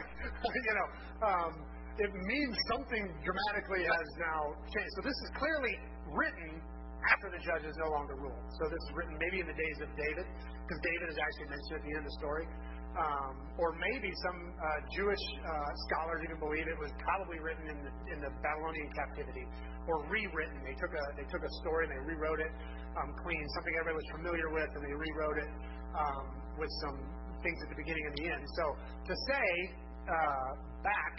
[0.00, 0.88] you know,
[1.26, 1.52] um,
[1.98, 4.40] it means something dramatically has now
[4.72, 4.92] changed.
[4.96, 5.74] So this is clearly
[6.12, 6.60] written
[7.12, 8.36] after the judges no longer rule.
[8.56, 10.26] So this is written maybe in the days of David,
[10.64, 12.46] because David is actually mentioned at the end of the story.
[12.96, 17.78] Um, or maybe some uh, Jewish uh, scholars even believe it was probably written in
[18.24, 19.44] the, Babylonian captivity,
[19.84, 20.64] or rewritten.
[20.64, 22.52] They took a they took a story and they rewrote it
[22.96, 25.50] um, clean, something everybody was familiar with, and they rewrote it
[25.92, 26.24] um,
[26.56, 26.96] with some
[27.44, 28.44] things at the beginning and the end.
[28.56, 29.46] So to say
[30.08, 31.14] uh, back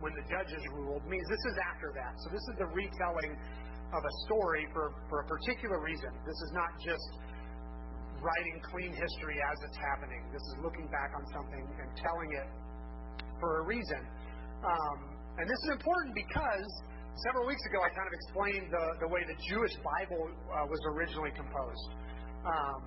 [0.00, 2.14] when the judges ruled means this is after that.
[2.22, 3.34] So this is the retelling
[3.94, 6.10] of a story for, for a particular reason.
[6.26, 7.08] This is not just
[8.26, 10.18] writing clean history as it's happening.
[10.34, 12.48] This is looking back on something and telling it
[13.38, 14.02] for a reason.
[14.66, 14.98] Um,
[15.38, 16.66] and this is important because
[17.22, 20.80] several weeks ago I kind of explained the, the way the Jewish Bible uh, was
[20.98, 21.90] originally composed.
[22.42, 22.80] Um,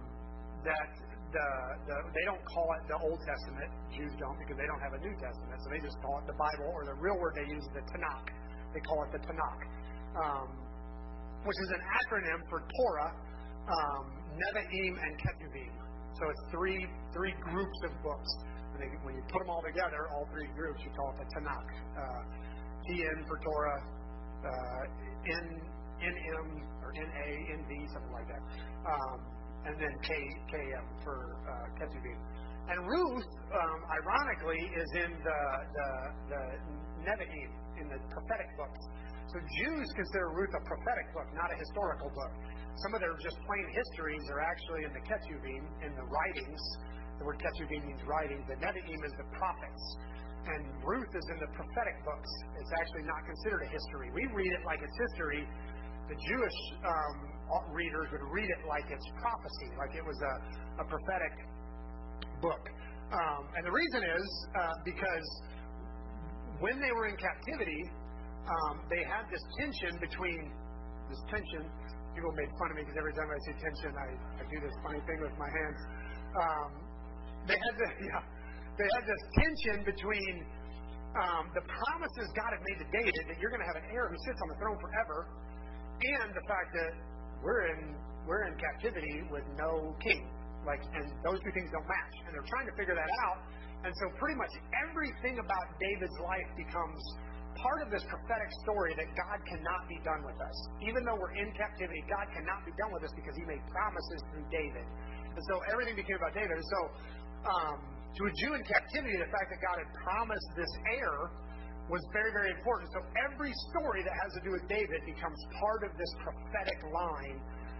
[0.68, 0.92] that
[1.32, 1.48] the,
[1.88, 3.70] the, they don't call it the Old Testament.
[3.96, 6.36] Jews don't because they don't have a New Testament, so they just call it the
[6.36, 8.28] Bible, or the real word they use is the Tanakh.
[8.76, 9.62] They call it the Tanakh.
[10.20, 10.50] Um,
[11.48, 13.14] which is an acronym for Torah,
[13.70, 15.74] um, Nevi'im, and Ketuvim.
[16.16, 18.32] So it's three three groups of books.
[18.74, 21.28] And they, when you put them all together, all three groups, you call it the
[21.36, 21.70] Tanakh.
[21.98, 22.24] Uh,
[22.88, 23.82] TN for Torah,
[24.46, 24.84] uh,
[25.30, 25.62] N,
[26.82, 27.28] or NA,
[27.60, 28.44] NV, something like that.
[28.88, 29.20] Um,
[29.66, 30.10] and then K,
[30.50, 32.18] KM for uh, Ketuvim.
[32.70, 35.42] And Ruth, um, ironically, is in the,
[35.74, 35.90] the,
[36.30, 36.42] the
[37.02, 37.52] Nevi'im,
[37.82, 38.82] in the prophetic books.
[39.34, 42.34] So Jews consider Ruth a prophetic book, not a historical book.
[42.86, 46.62] Some of their just plain histories are actually in the Ketuvim, in the writings.
[47.18, 48.46] The word Ketuvim means writing.
[48.46, 49.84] The Nevi'im is the prophets.
[50.50, 52.32] And Ruth is in the prophetic books.
[52.62, 54.14] It's actually not considered a history.
[54.14, 55.42] We read it like it's history.
[56.10, 57.18] The Jewish um,
[57.74, 60.34] readers would read it like it's prophecy, like it was a,
[60.82, 61.34] a prophetic
[62.42, 62.64] book.
[63.10, 65.28] Um, and the reason is uh, because
[66.60, 67.82] when they were in captivity,
[68.46, 70.52] um, they had this tension between
[71.10, 71.66] this tension.
[72.14, 74.76] People made fun of me because every time I say tension, I, I do this
[74.84, 75.80] funny thing with my hands.
[76.36, 76.70] Um,
[77.48, 78.22] they had the, yeah,
[78.78, 80.34] they had this tension between
[81.18, 84.10] um, the promises God had made to David that you're going to have an heir
[84.10, 85.18] who sits on the throne forever,
[86.00, 86.94] and the fact that
[87.42, 87.98] we're in
[88.28, 90.22] we're in captivity with no king.
[90.68, 93.40] Like, and those two things don't match, and they're trying to figure that out.
[93.88, 94.52] And so, pretty much
[94.88, 97.00] everything about David's life becomes
[97.56, 100.58] part of this prophetic story that God cannot be done with us.
[100.84, 104.20] Even though we're in captivity, God cannot be done with us because He made promises
[104.32, 104.84] through David.
[105.32, 106.56] And so everything became about David.
[106.56, 106.80] And so,
[107.48, 107.78] um,
[108.20, 111.32] to a Jew in captivity, the fact that God had promised this heir
[111.90, 112.90] was very, very important.
[112.94, 117.38] So every story that has to do with David becomes part of this prophetic line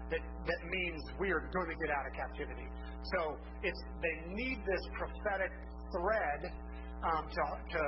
[0.10, 2.68] that, that means we are going to get out of captivity.
[3.16, 5.54] So it's they need this prophetic
[5.96, 6.42] thread
[7.06, 7.44] um, to,
[7.78, 7.82] to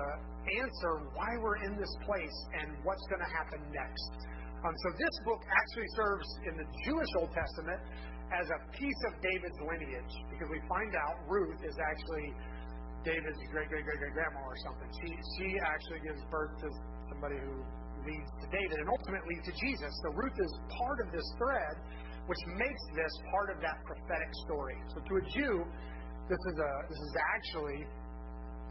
[0.61, 4.11] answer why we're in this place and what's going to happen next.
[4.61, 7.81] Um, so this book actually serves in the Jewish Old Testament
[8.31, 12.31] as a piece of David's lineage because we find out Ruth is actually
[13.03, 14.89] David's great great great great grandma or something.
[15.01, 16.67] She she actually gives birth to
[17.09, 17.65] somebody who
[18.05, 19.91] leads to David and ultimately to Jesus.
[20.05, 21.75] So Ruth is part of this thread,
[22.27, 24.77] which makes this part of that prophetic story.
[24.93, 25.55] So to a Jew,
[26.29, 27.79] this is a this is actually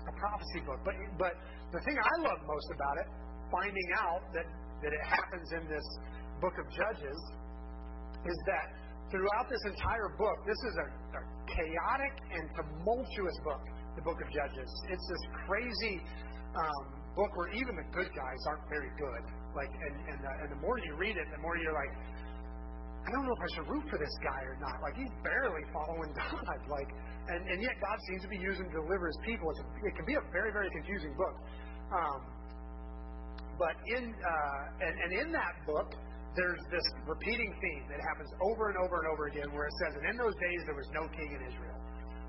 [0.07, 0.81] a prophecy book.
[0.85, 1.35] But but
[1.73, 3.09] the thing I love most about it,
[3.51, 4.47] finding out that,
[4.83, 5.87] that it happens in this
[6.41, 7.19] book of Judges,
[8.27, 8.67] is that
[9.11, 10.87] throughout this entire book, this is a,
[11.19, 13.63] a chaotic and tumultuous book,
[13.95, 14.71] the book of Judges.
[14.91, 16.03] It's this crazy
[16.55, 16.83] um,
[17.15, 19.23] book where even the good guys aren't very good.
[19.55, 21.95] Like, and and, uh, and the more you read it, the more you're like,
[23.01, 24.77] I don't know if I should root for this guy or not.
[24.85, 26.59] Like he's barely following God.
[26.69, 26.91] Like,
[27.33, 29.49] and, and yet God seems to be using to deliver His people.
[29.57, 31.37] It's a, it can be a very very confusing book.
[31.91, 32.21] Um,
[33.57, 35.97] but in uh, and, and in that book,
[36.37, 39.97] there's this repeating theme that happens over and over and over again, where it says,
[39.97, 41.80] "And in those days there was no king in Israel."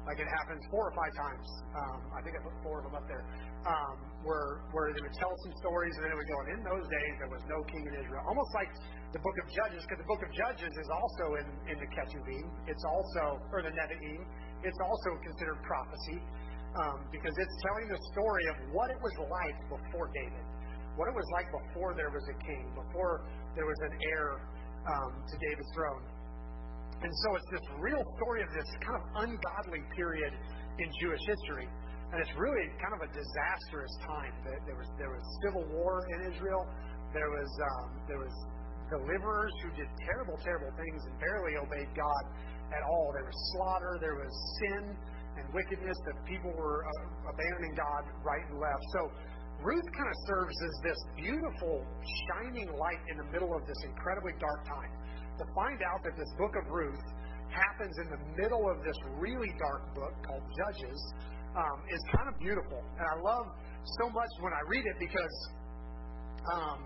[0.05, 1.45] Like it happens four or five times.
[1.77, 3.21] Um, I think I put four of them up there.
[3.61, 6.61] Um, where where they would tell some stories and then it would go, and in
[6.65, 8.25] those days there was no king in Israel.
[8.25, 8.69] Almost like
[9.13, 12.47] the book of Judges, because the book of Judges is also in, in the Ketuvim.
[12.65, 14.23] It's also, or the Nevi'im.
[14.63, 16.17] It's also considered prophecy
[16.79, 20.45] um, because it's telling the story of what it was like before David,
[20.95, 24.27] what it was like before there was a king, before there was an heir
[24.87, 26.03] um, to David's throne.
[27.01, 30.33] And so it's this real story of this kind of ungodly period
[30.77, 31.65] in Jewish history.
[32.13, 34.33] And it's really kind of a disastrous time.
[34.45, 36.67] There was there was civil war in Israel.
[37.15, 38.35] There was um, there was
[38.91, 42.23] deliverers who did terrible, terrible things and barely obeyed God
[42.69, 43.15] at all.
[43.15, 43.97] There was slaughter.
[43.97, 44.83] There was sin
[45.39, 48.83] and wickedness that people were uh, abandoning God right and left.
[48.91, 49.01] So
[49.63, 51.85] Ruth kind of serves as this beautiful,
[52.27, 54.91] shining light in the middle of this incredibly dark time
[55.39, 57.05] to find out that this book of Ruth
[57.51, 60.99] happens in the middle of this really dark book called Judges
[61.55, 62.79] um, is kind of beautiful.
[62.95, 63.51] And I love
[63.99, 65.35] so much when I read it because
[66.47, 66.79] um,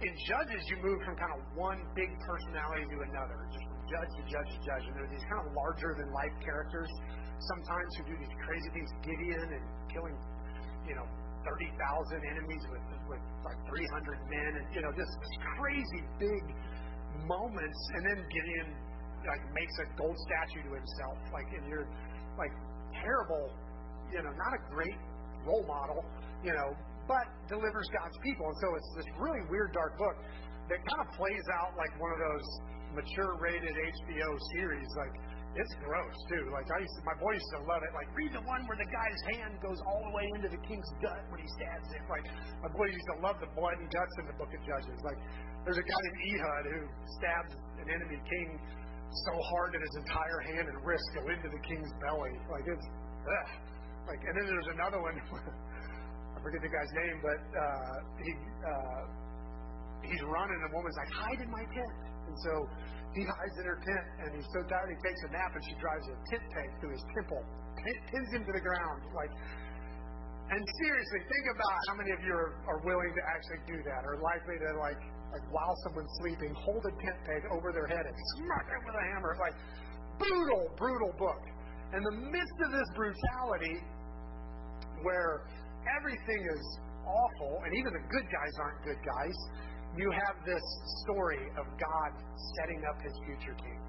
[0.00, 4.12] in Judges, you move from kind of one big personality to another, just from judge
[4.12, 4.84] to judge to judge.
[4.88, 6.90] And there are these kind of larger than life characters
[7.52, 10.16] sometimes who do these crazy things, Gideon and killing,
[10.88, 11.06] you know,
[11.48, 11.72] 30,000
[12.28, 16.44] enemies with, with like 300 men, and, you know, just this crazy big
[17.26, 18.68] moments, and then Gideon
[19.26, 21.88] like makes a gold statue to himself, like and you're
[22.38, 22.54] like
[23.02, 23.50] terrible,
[24.14, 24.96] you know, not a great
[25.44, 26.02] role model,
[26.42, 26.70] you know,
[27.06, 28.46] but delivers God's people.
[28.46, 30.16] And so it's this really weird dark book
[30.70, 32.48] that kind of plays out like one of those
[32.94, 35.14] mature rated HBO series, like
[35.56, 36.44] it's gross too.
[36.52, 37.92] Like I used to, my boy used to love it.
[37.96, 40.90] Like read the one where the guy's hand goes all the way into the king's
[41.00, 42.04] gut when he stabs it.
[42.12, 42.24] Like
[42.60, 45.00] my boy used to love the blood and guts in the Book of Judges.
[45.00, 45.16] Like
[45.64, 46.80] there's a guy named Ehud who
[47.18, 48.48] stabs an enemy king
[49.24, 52.34] so hard that his entire hand and wrist go into the king's belly.
[52.52, 52.86] Like it's,
[53.24, 53.50] ugh.
[54.12, 55.16] like, and then there's another one.
[56.36, 59.02] I forget the guy's name, but uh, he uh,
[60.04, 60.52] he's running.
[60.52, 62.54] And the woman's like, "Hide in my tent," and so
[63.16, 64.06] he hides in her tent.
[64.20, 66.92] And he's so tired he takes a nap, and she drives a tent peg through
[66.92, 67.42] his temple,
[68.12, 69.32] pins him to the ground, like.
[70.46, 74.06] And seriously, think about how many of you are, are willing to actually do that,
[74.06, 75.02] or likely to like
[75.34, 78.94] like while someone's sleeping, hold a tent peg over their head and smack it with
[78.94, 79.34] a hammer.
[79.42, 79.58] Like
[80.22, 81.42] brutal, brutal book.
[81.94, 83.82] In the midst of this brutality,
[85.02, 85.46] where
[85.98, 86.64] everything is
[87.06, 89.36] awful, and even the good guys aren't good guys,
[89.96, 90.64] you have this
[91.04, 92.10] story of God
[92.60, 93.80] setting up his future king.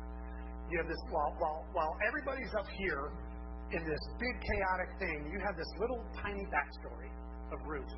[0.72, 3.12] You have this while while while everybody's up here
[3.72, 7.12] in this big chaotic thing, you have this little tiny backstory
[7.52, 7.96] of Ruth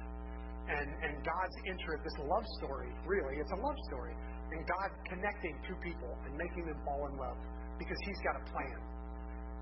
[0.69, 4.13] and, and God's interest, this love story, really, it's a love story.
[4.53, 7.37] And God connecting two people and making them fall in love
[7.77, 8.77] because He's got a plan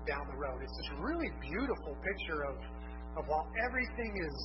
[0.04, 0.60] down the road.
[0.60, 2.56] It's this really beautiful picture of,
[3.20, 4.36] of while everything is,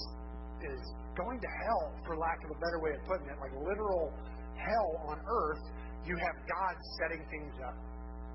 [0.65, 0.81] is
[1.15, 4.11] going to hell, for lack of a better way of putting it, like literal
[4.57, 5.63] hell on earth,
[6.05, 7.77] you have God setting things up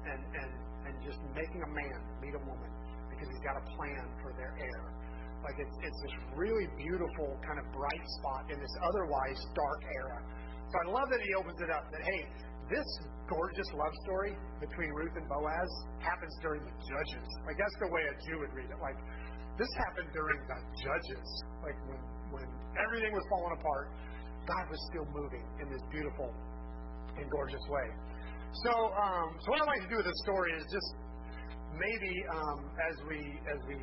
[0.08, 0.50] and, and,
[0.88, 2.70] and just making a man meet a woman
[3.12, 4.84] because He's got a plan for their heir.
[5.44, 10.18] Like it's, it's this really beautiful kind of bright spot in this otherwise dark era.
[10.70, 12.26] So I love that he opens it up that, hey,
[12.68, 12.88] this
[13.30, 15.70] gorgeous love story between Ruth and Boaz
[16.04, 17.26] happens during the Judges.
[17.48, 18.80] Like that's the way a Jew would read it.
[18.82, 18.98] Like
[19.58, 21.28] this happened during the Judges.
[21.66, 23.90] Like when, when everything was falling apart,
[24.46, 26.30] God was still moving in this beautiful
[27.18, 27.88] and gorgeous way.
[28.64, 30.90] So, um, so what I'd like to do with this story is just
[31.74, 33.76] maybe um, as we as we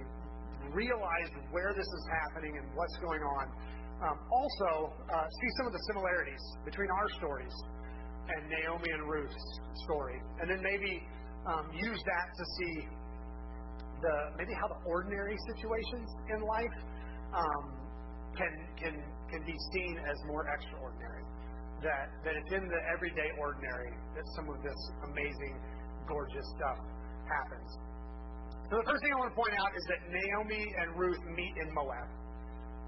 [0.74, 3.46] realize where this is happening and what's going on.
[3.96, 7.54] Um, also, uh, see some of the similarities between our stories
[8.28, 9.46] and Naomi and Ruth's
[9.86, 11.04] story, and then maybe
[11.46, 12.74] um, use that to see
[14.02, 16.78] the maybe how the ordinary situations in life
[17.34, 17.66] um,
[18.36, 18.96] can can
[19.32, 21.24] can be seen as more extraordinary.
[21.84, 24.80] That that it's in the everyday ordinary that some of this
[25.12, 25.56] amazing,
[26.08, 26.80] gorgeous stuff
[27.28, 27.70] happens.
[28.72, 31.54] So the first thing I want to point out is that Naomi and Ruth meet
[31.62, 32.10] in Moab,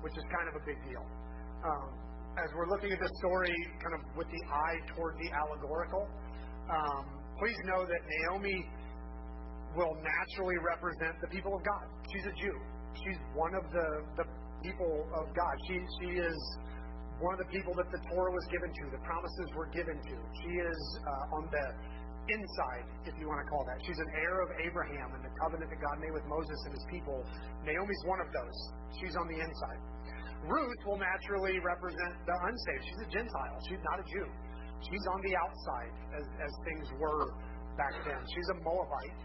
[0.01, 1.05] which is kind of a big deal.
[1.61, 1.93] Um,
[2.37, 6.05] as we're looking at this story, kind of with the eye toward the allegorical,
[6.69, 7.05] um,
[7.37, 8.65] please know that Naomi
[9.75, 11.85] will naturally represent the people of God.
[12.13, 12.55] She's a Jew.
[13.03, 13.87] She's one of the,
[14.17, 14.25] the
[14.63, 15.55] people of God.
[15.67, 16.37] She, she is
[17.19, 20.15] one of the people that the Torah was given to, the promises were given to.
[20.45, 21.65] She is uh, on the
[22.29, 23.79] inside, if you want to call that.
[23.87, 26.85] She's an heir of Abraham and the covenant that God made with Moses and his
[26.91, 27.23] people.
[27.63, 28.57] Naomi's one of those.
[28.99, 29.79] She's on the inside.
[30.45, 32.83] Ruth will naturally represent the unsaved.
[32.85, 33.57] She's a Gentile.
[33.65, 34.27] She's not a Jew.
[34.85, 37.33] She's on the outside, as, as things were
[37.81, 38.21] back then.
[38.29, 39.17] She's a Moabite.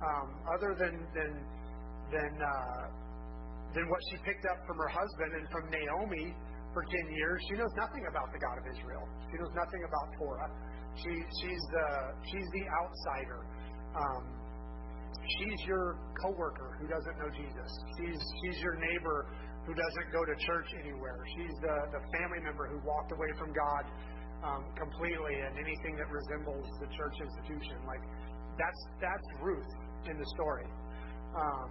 [0.00, 1.32] Um, other than than
[2.10, 2.84] than uh,
[3.74, 6.34] than what she picked up from her husband and from Naomi
[6.72, 7.38] for ten years.
[7.50, 9.04] She knows nothing about the God of Israel.
[9.30, 10.50] She knows nothing about Torah.
[10.96, 11.88] She she's the
[12.26, 13.40] she's the outsider.
[13.94, 14.24] Um,
[15.38, 17.70] she's your coworker who doesn't know Jesus.
[17.98, 19.28] She's she's your neighbor
[19.66, 21.20] who doesn't go to church anywhere.
[21.36, 23.84] She's the the family member who walked away from God
[24.42, 27.84] um, completely and anything that resembles the church institution.
[27.86, 28.02] Like
[28.58, 29.72] that's that's Ruth
[30.08, 30.68] in the story.
[31.36, 31.68] Um,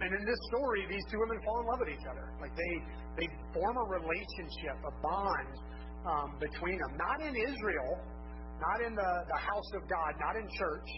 [0.00, 2.32] and in this story, these two women fall in love with each other.
[2.40, 2.74] Like they
[3.20, 5.52] they form a relationship, a bond
[6.08, 6.96] um, between them.
[6.96, 8.00] Not in Israel,
[8.60, 10.88] not in the, the house of God, not in church,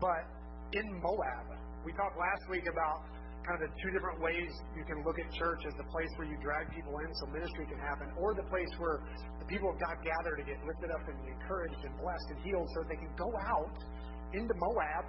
[0.00, 0.24] but
[0.72, 1.46] in Moab.
[1.84, 3.04] We talked last week about
[3.44, 6.28] kind of the two different ways you can look at church as the place where
[6.28, 9.00] you drag people in so ministry can happen, or the place where
[9.40, 12.68] the people of God gather to get lifted up and encouraged and blessed and healed
[12.72, 13.76] so that they can go out
[14.32, 15.06] into Moab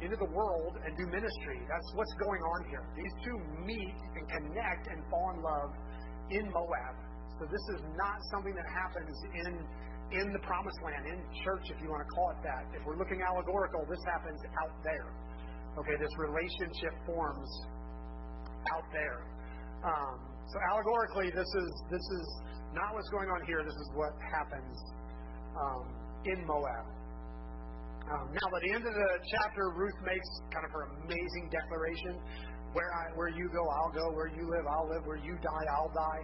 [0.00, 1.60] into the world and do ministry.
[1.68, 2.84] That's what's going on here.
[2.96, 5.70] These two meet and connect and fall in love
[6.32, 6.94] in Moab.
[7.36, 9.52] So this is not something that happens in
[10.10, 12.66] in the promised land, in church, if you want to call it that.
[12.74, 15.06] If we're looking allegorical, this happens out there.
[15.78, 17.46] Okay, this relationship forms
[18.74, 19.22] out there.
[19.86, 20.18] Um,
[20.50, 22.26] so allegorically, this is this is
[22.74, 23.62] not what's going on here.
[23.62, 24.76] This is what happens
[25.54, 25.86] um,
[26.26, 26.99] in Moab.
[28.10, 32.18] Um, now, at the end of the chapter, Ruth makes kind of her amazing declaration:
[32.74, 34.10] "Where I, where you go, I'll go.
[34.10, 35.06] Where you live, I'll live.
[35.06, 36.22] Where you die, I'll die.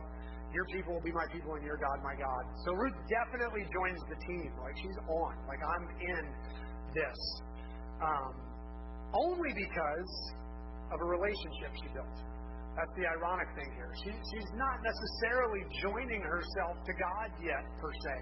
[0.50, 4.02] Your people will be my people, and your God, my God." So Ruth definitely joins
[4.10, 4.50] the team.
[4.58, 5.32] Like she's on.
[5.46, 6.24] Like I'm in
[6.90, 7.20] this,
[8.02, 8.34] um,
[9.14, 10.12] only because
[10.90, 12.18] of a relationship she built.
[12.74, 13.88] That's the ironic thing here.
[14.04, 18.16] She, she's not necessarily joining herself to God yet, per se.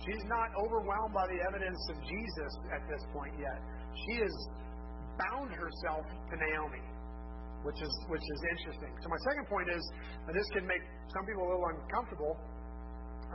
[0.00, 3.58] She's not overwhelmed by the evidence of Jesus at this point yet.
[4.08, 4.34] She has
[5.20, 6.82] bound herself to Naomi,
[7.62, 8.92] which is which is interesting.
[9.04, 9.82] So my second point is,
[10.26, 10.82] and this can make
[11.12, 12.34] some people a little uncomfortable,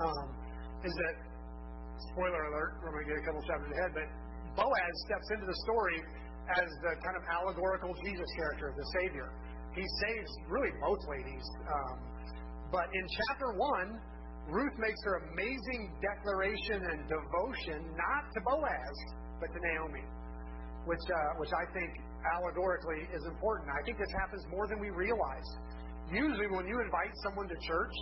[0.01, 0.27] um,
[0.83, 1.15] is that
[2.13, 4.07] spoiler alert, we're going to get a couple chapters ahead, but
[4.57, 5.97] Boaz steps into the story
[6.57, 9.29] as the kind of allegorical Jesus character, the Savior.
[9.75, 11.45] He saves really both ladies.
[11.67, 11.95] Um,
[12.71, 14.01] but in chapter one,
[14.47, 18.95] Ruth makes her amazing declaration and devotion not to Boaz,
[19.43, 20.07] but to Naomi,
[20.87, 21.91] which, uh, which I think
[22.31, 23.67] allegorically is important.
[23.75, 25.47] I think this happens more than we realize.
[26.11, 27.95] Usually, when you invite someone to church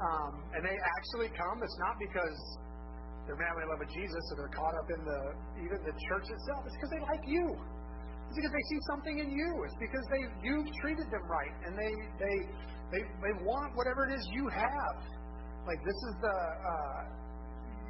[0.00, 2.38] um, and they actually come, it's not because
[3.28, 5.20] they're madly in love with Jesus or they're caught up in the
[5.60, 6.64] even the church itself.
[6.64, 7.52] It's because they like you.
[8.28, 9.50] It's because they see something in you.
[9.68, 12.36] It's because they you've treated them right and they they
[12.92, 14.96] they, they want whatever it is you have.
[15.66, 16.36] Like this is the.
[16.36, 17.02] Uh,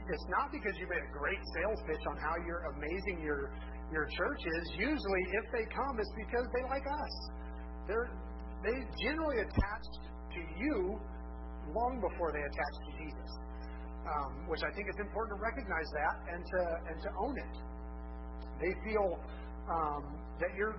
[0.05, 3.51] it's not because you made a great sales pitch on how you're amazing your
[3.91, 4.65] your church is.
[4.77, 7.15] Usually, if they come, it's because they like us.
[7.89, 8.11] They're
[8.63, 9.97] they generally attached
[10.35, 10.99] to you
[11.73, 13.31] long before they attach to Jesus,
[14.07, 16.61] um, which I think it's important to recognize that and to
[16.93, 17.55] and to own it.
[18.61, 19.19] They feel
[19.67, 20.05] um,
[20.41, 20.77] that you're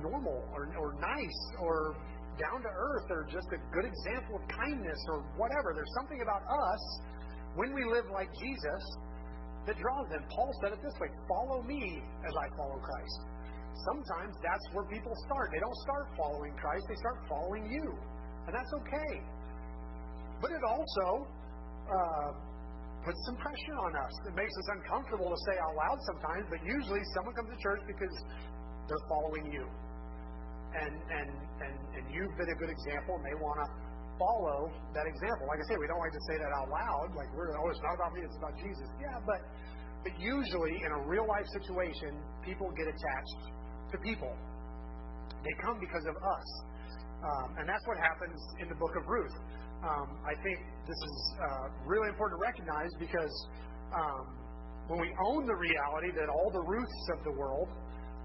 [0.00, 1.96] normal or, or nice or
[2.40, 5.72] down to earth or just a good example of kindness or whatever.
[5.76, 6.82] There's something about us
[7.56, 8.82] when we live like Jesus
[9.66, 10.24] that draws them.
[10.32, 13.18] Paul said it this way follow me as I follow Christ.
[13.88, 15.48] Sometimes that's where people start.
[15.52, 17.86] They don't start following Christ, they start following you.
[18.46, 19.12] And that's okay.
[20.40, 21.28] But it also
[21.86, 22.30] uh,
[23.06, 24.12] puts some pressure on us.
[24.26, 27.82] It makes us uncomfortable to say out loud sometimes, but usually someone comes to church
[27.86, 28.14] because
[28.88, 29.70] they're following you
[30.74, 33.68] and and and and you've been a good example, and they want to
[34.18, 35.48] follow that example.
[35.48, 37.12] Like I say, we don't like to say that out loud.
[37.16, 38.88] Like we're oh, it's not about me, it's about Jesus.
[39.00, 39.40] Yeah, but
[40.02, 43.42] but usually in a real life situation, people get attached
[43.92, 44.32] to people.
[45.44, 46.48] They come because of us,
[47.22, 49.36] um, and that's what happens in the book of Ruth.
[49.82, 53.34] Um, I think this is uh, really important to recognize because
[53.90, 54.38] um,
[54.86, 57.68] when we own the reality that all the Ruths of the world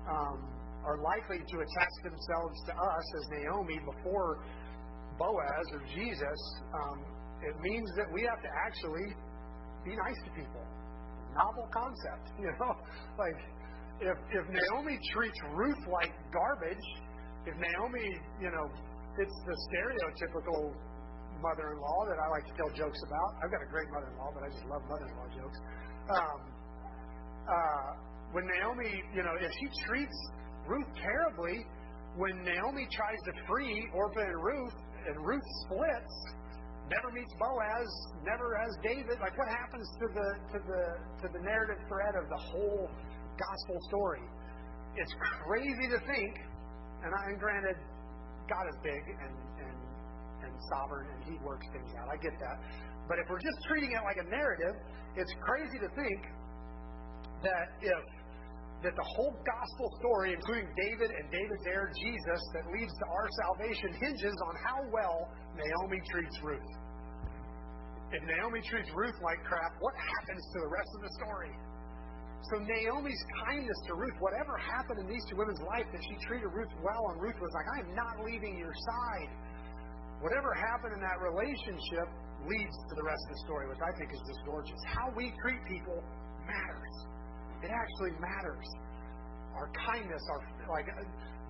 [0.06, 0.57] um,
[0.88, 4.40] are likely to attach themselves to us as Naomi before
[5.20, 6.40] Boaz or Jesus,
[6.72, 7.04] um,
[7.44, 9.12] it means that we have to actually
[9.84, 10.64] be nice to people.
[11.36, 12.72] Novel concept, you know?
[13.20, 13.36] Like,
[14.00, 16.88] if, if Naomi treats Ruth like garbage,
[17.46, 18.08] if Naomi,
[18.40, 18.66] you know,
[19.20, 20.72] fits the stereotypical
[21.44, 24.08] mother in law that I like to tell jokes about, I've got a great mother
[24.08, 25.60] in law, but I just love mother in law jokes.
[26.16, 26.40] Um,
[27.44, 27.90] uh,
[28.32, 30.18] when Naomi, you know, if she treats
[30.68, 31.65] Ruth terribly
[32.15, 36.15] when Naomi tries to free Orpah and Ruth, and Ruth splits,
[36.89, 37.89] never meets Boaz,
[38.24, 39.20] never has David.
[39.20, 40.84] Like what happens to the to the
[41.24, 42.89] to the narrative thread of the whole
[43.38, 44.26] gospel story?
[44.97, 45.13] it's
[45.45, 46.34] crazy to think,
[47.05, 47.78] and, I, and granted,
[48.49, 49.78] God is big and, and,
[50.49, 52.09] and sovereign and He works things out.
[52.09, 52.57] I get that.
[53.07, 54.76] But if we're just treating it like a narrative,
[55.15, 56.22] it's crazy to think
[57.45, 58.03] that if
[58.86, 63.28] that the whole gospel story, including David and David's heir, Jesus, that leads to our
[63.46, 66.72] salvation, hinges on how well Naomi treats Ruth.
[68.14, 71.54] If Naomi treats Ruth like crap, what happens to the rest of the story?
[72.54, 76.48] So Naomi's kindness to Ruth, whatever happened in these two women's life, that she treated
[76.54, 79.30] Ruth well, and Ruth was like, I am not leaving your side.
[80.22, 82.08] Whatever happened in that relationship
[82.46, 84.80] leads to the rest of the story, which I think is just gorgeous.
[84.86, 86.00] How we treat people
[86.46, 87.16] matters.
[87.68, 88.68] It actually matters.
[89.59, 90.39] Our kindness, our
[90.72, 90.88] like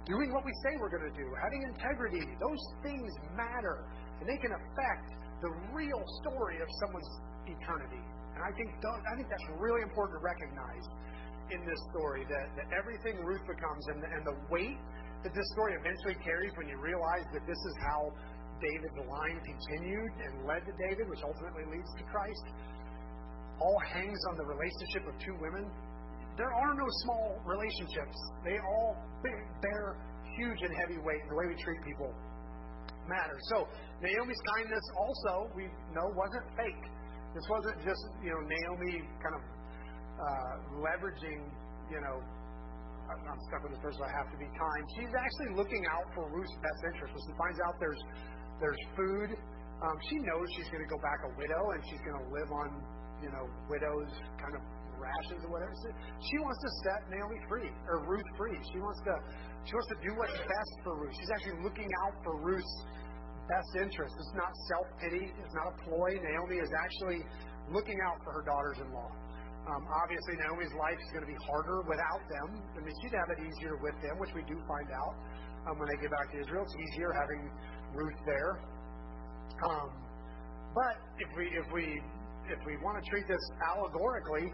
[0.09, 3.85] doing what we say we're going to do, having integrity, those things matter,
[4.17, 5.07] and they can affect
[5.45, 7.11] the real story of someone's
[7.45, 8.01] eternity.
[8.33, 10.85] And I think I think that's really important to recognize
[11.53, 14.79] in this story that, that everything Ruth becomes and the, and the weight
[15.23, 18.11] that this story eventually carries when you realize that this is how
[18.59, 22.45] David's line continued and led to David, which ultimately leads to Christ,
[23.61, 25.65] all hangs on the relationship of two women.
[26.37, 28.17] There are no small relationships.
[28.45, 28.95] They all
[29.61, 29.97] bear
[30.37, 32.13] huge and heavy weight, the way we treat people
[33.09, 33.41] matters.
[33.49, 33.65] So
[34.05, 35.65] Naomi's kindness also, we
[35.97, 36.85] know, wasn't fake.
[37.33, 39.43] This wasn't just, you know, Naomi kind of
[40.21, 41.41] uh, leveraging,
[41.89, 42.21] you know,
[43.07, 44.83] I'm stuck with this person, I have to be kind.
[44.99, 47.15] She's actually looking out for Ruth's best interest.
[47.15, 48.03] When she finds out there's
[48.59, 49.29] there's food,
[49.79, 52.49] um, she knows she's going to go back a widow and she's going to live
[52.51, 52.67] on,
[53.23, 54.11] you know, widows
[54.41, 54.61] kind of
[54.97, 55.73] rations or whatever.
[56.19, 58.57] She wants to set Naomi free or Ruth free.
[58.73, 59.13] She wants to
[59.65, 61.13] she wants to do what's best for Ruth.
[61.17, 62.75] She's actually looking out for Ruth's
[63.47, 64.13] best interest.
[64.15, 65.31] It's not self pity.
[65.31, 66.19] It's not a ploy.
[66.19, 67.23] Naomi is actually
[67.71, 69.11] looking out for her daughters in law.
[69.67, 72.55] Um, obviously, Naomi's life is going to be harder without them.
[72.55, 75.13] I mean, she'd have it easier with them, which we do find out
[75.67, 76.63] um, when they get back to Israel.
[76.63, 77.51] It's easier having
[77.91, 78.63] Ruth there.
[79.67, 79.91] Um,
[80.71, 81.99] but if we if we
[82.47, 84.47] if we want to treat this allegorically,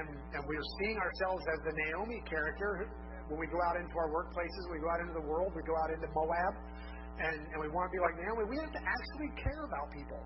[0.00, 2.88] and and we're seeing ourselves as the Naomi character
[3.28, 5.72] when we go out into our workplaces, we go out into the world, we go
[5.80, 6.54] out into Moab,
[7.16, 10.20] and, and we want to be like Naomi, we have to actually care about people.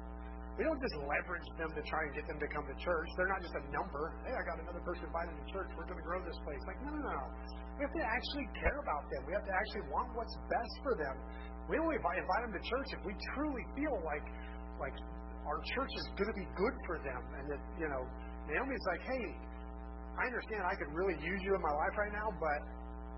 [0.59, 3.09] We don't just leverage them to try and get them to come to church.
[3.15, 4.19] They're not just a number.
[4.27, 5.71] Hey, I got another person invited to church.
[5.79, 6.59] We're going to grow this place.
[6.67, 7.23] Like, no, no, no.
[7.79, 9.23] We have to actually care about them.
[9.31, 11.15] We have to actually want what's best for them.
[11.71, 14.27] We only invite, invite them to church if we truly feel like
[14.83, 14.95] like
[15.47, 18.03] our church is going to be good for them, and that you know,
[18.51, 19.27] Naomi's like, hey,
[20.19, 22.61] I understand I could really use you in my life right now, but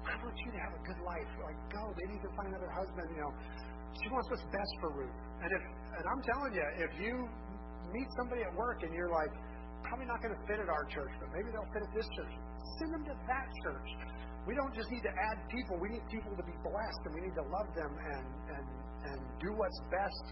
[0.05, 1.30] I want you to have a good life.
[1.40, 1.80] Like, go.
[1.96, 3.09] Maybe you can find another husband.
[3.16, 3.32] You know,
[3.96, 5.16] she wants what's best for Ruth.
[5.40, 5.62] And if,
[5.96, 7.14] and I'm telling you, if you
[7.92, 9.32] meet somebody at work and you're like,
[9.88, 12.34] probably not going to fit at our church, but maybe they'll fit at this church,
[12.78, 13.90] send them to that church.
[14.44, 15.80] We don't just need to add people.
[15.80, 18.26] We need people to be blessed, and we need to love them and
[18.57, 18.66] and
[19.12, 20.24] and do what's best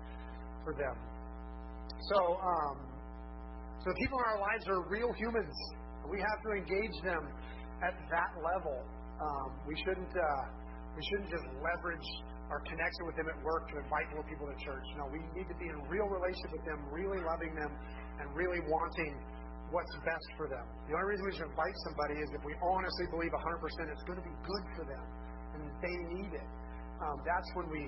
[0.64, 0.96] for them.
[2.12, 2.76] So, um,
[3.84, 5.52] so people in our lives are real humans.
[6.08, 7.24] We have to engage them
[7.84, 8.80] at that level.
[9.20, 10.44] Um, we shouldn't uh,
[10.96, 12.08] we shouldn't just leverage
[12.48, 14.86] our connection with them at work to invite more people to church.
[14.96, 17.70] No, we need to be in real relationship with them, really loving them,
[18.18, 19.12] and really wanting
[19.68, 20.64] what's best for them.
[20.88, 24.16] The only reason we should invite somebody is if we honestly believe 100% it's going
[24.16, 25.04] to be good for them
[25.54, 26.48] and they need it.
[27.04, 27.84] Um, that's when we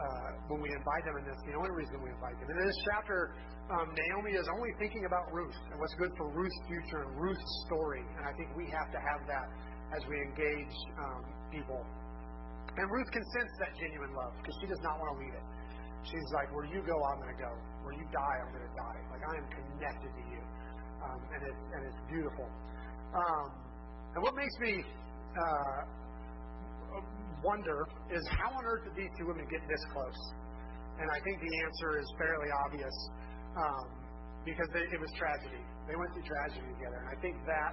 [0.00, 2.48] uh, when we invite them, and that's the only reason we invite them.
[2.48, 3.36] In this chapter,
[3.68, 7.52] um, Naomi is only thinking about Ruth and what's good for Ruth's future and Ruth's
[7.68, 8.02] story.
[8.18, 9.46] And I think we have to have that
[9.94, 11.22] as we engage um,
[11.52, 11.84] people.
[12.80, 15.46] And Ruth can sense that genuine love because she does not want to leave it.
[16.06, 17.52] She's like, where you go, I'm going to go.
[17.84, 19.00] Where you die, I'm going to die.
[19.12, 20.42] Like I am connected to you,
[21.04, 22.48] um, and it's and it's beautiful.
[23.12, 23.48] Um,
[24.16, 24.80] and what makes me
[25.36, 25.78] uh,
[27.42, 30.20] wonder is how on earth did these two women get this close?
[31.00, 32.96] And I think the answer is fairly obvious
[33.56, 33.86] um,
[34.44, 35.62] because they, it was tragedy.
[35.88, 37.72] They went through tragedy together, and I think that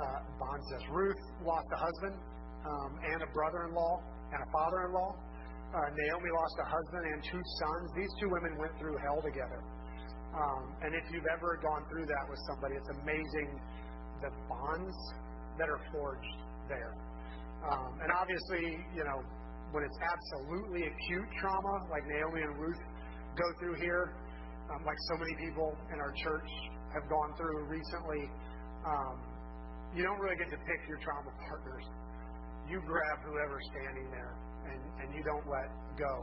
[0.00, 0.84] uh, bonds us.
[0.90, 2.16] Ruth lost a husband
[2.64, 3.94] um, and a brother-in-law
[4.32, 5.12] and a father-in-law.
[5.70, 7.86] Uh, Naomi lost a husband and two sons.
[7.94, 9.60] These two women went through hell together.
[10.34, 13.50] Um, and if you've ever gone through that with somebody, it's amazing
[14.22, 14.96] the bonds
[15.58, 16.94] that are forged there.
[17.60, 19.20] Um, and obviously, you know,
[19.72, 22.82] when it's absolutely acute trauma, like Naomi and Ruth
[23.36, 24.16] go through here,
[24.72, 26.50] um, like so many people in our church
[26.94, 28.26] have gone through recently,
[28.86, 29.14] um,
[29.94, 31.86] you don't really get to pick your trauma partners.
[32.70, 34.34] You grab whoever's standing there,
[34.70, 36.14] and, and you don't let go.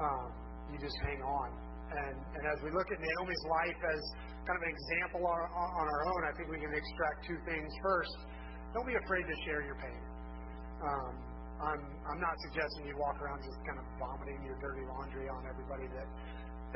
[0.00, 0.28] Um,
[0.72, 1.48] you just hang on.
[1.92, 4.02] And, and as we look at Naomi's life as
[4.48, 7.68] kind of an example on, on our own, I think we can extract two things.
[7.84, 8.16] First,
[8.74, 10.00] don't be afraid to share your pain.
[10.82, 11.14] Um,
[11.56, 15.40] I'm I'm not suggesting you walk around just kind of vomiting your dirty laundry on
[15.48, 15.88] everybody.
[15.88, 16.08] That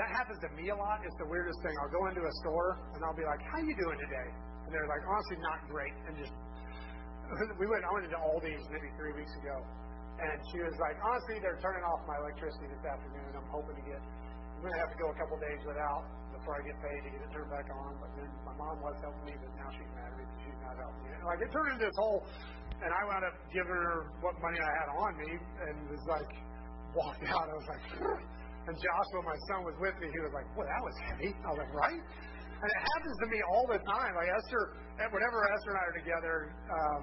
[0.01, 1.05] that happens to me a lot.
[1.05, 1.77] It's the weirdest thing.
[1.85, 4.29] I'll go into a store and I'll be like, "How you doing today?"
[4.65, 6.33] And they're like, "Honestly, not great." And just
[7.61, 7.85] we went.
[7.85, 9.61] I went into Aldi's maybe three weeks ago,
[10.17, 13.37] and she was like, "Honestly, they're turning off my electricity this afternoon.
[13.37, 14.01] I'm hoping to get.
[14.01, 16.05] I'm going to have to go a couple days without
[16.41, 18.01] before I get paid to get it turned back on.
[18.01, 20.61] But then my mom was helping me, but now she's mad at me because she's
[20.65, 21.13] not helping me.
[21.21, 22.25] Like it turned into this whole
[22.81, 26.33] and I wound up giving her what money I had on me and was like,
[26.97, 27.45] walked out.
[27.45, 30.09] I was like, and Joshua, my son, was with me.
[30.09, 31.31] He was like, well, that was heavy.
[31.45, 32.01] I was like, right?
[32.01, 34.13] And it happens to me all the time.
[34.17, 34.63] Like Esther,
[35.13, 36.37] whenever Esther and I are together,
[36.73, 37.03] um,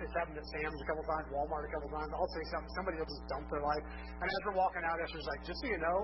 [0.00, 2.10] it's happened at Sam's a couple times, Walmart a couple times.
[2.12, 3.84] I'll say something, somebody will just dump their life.
[4.20, 5.98] And as we're walking out, Esther's like, just so you know,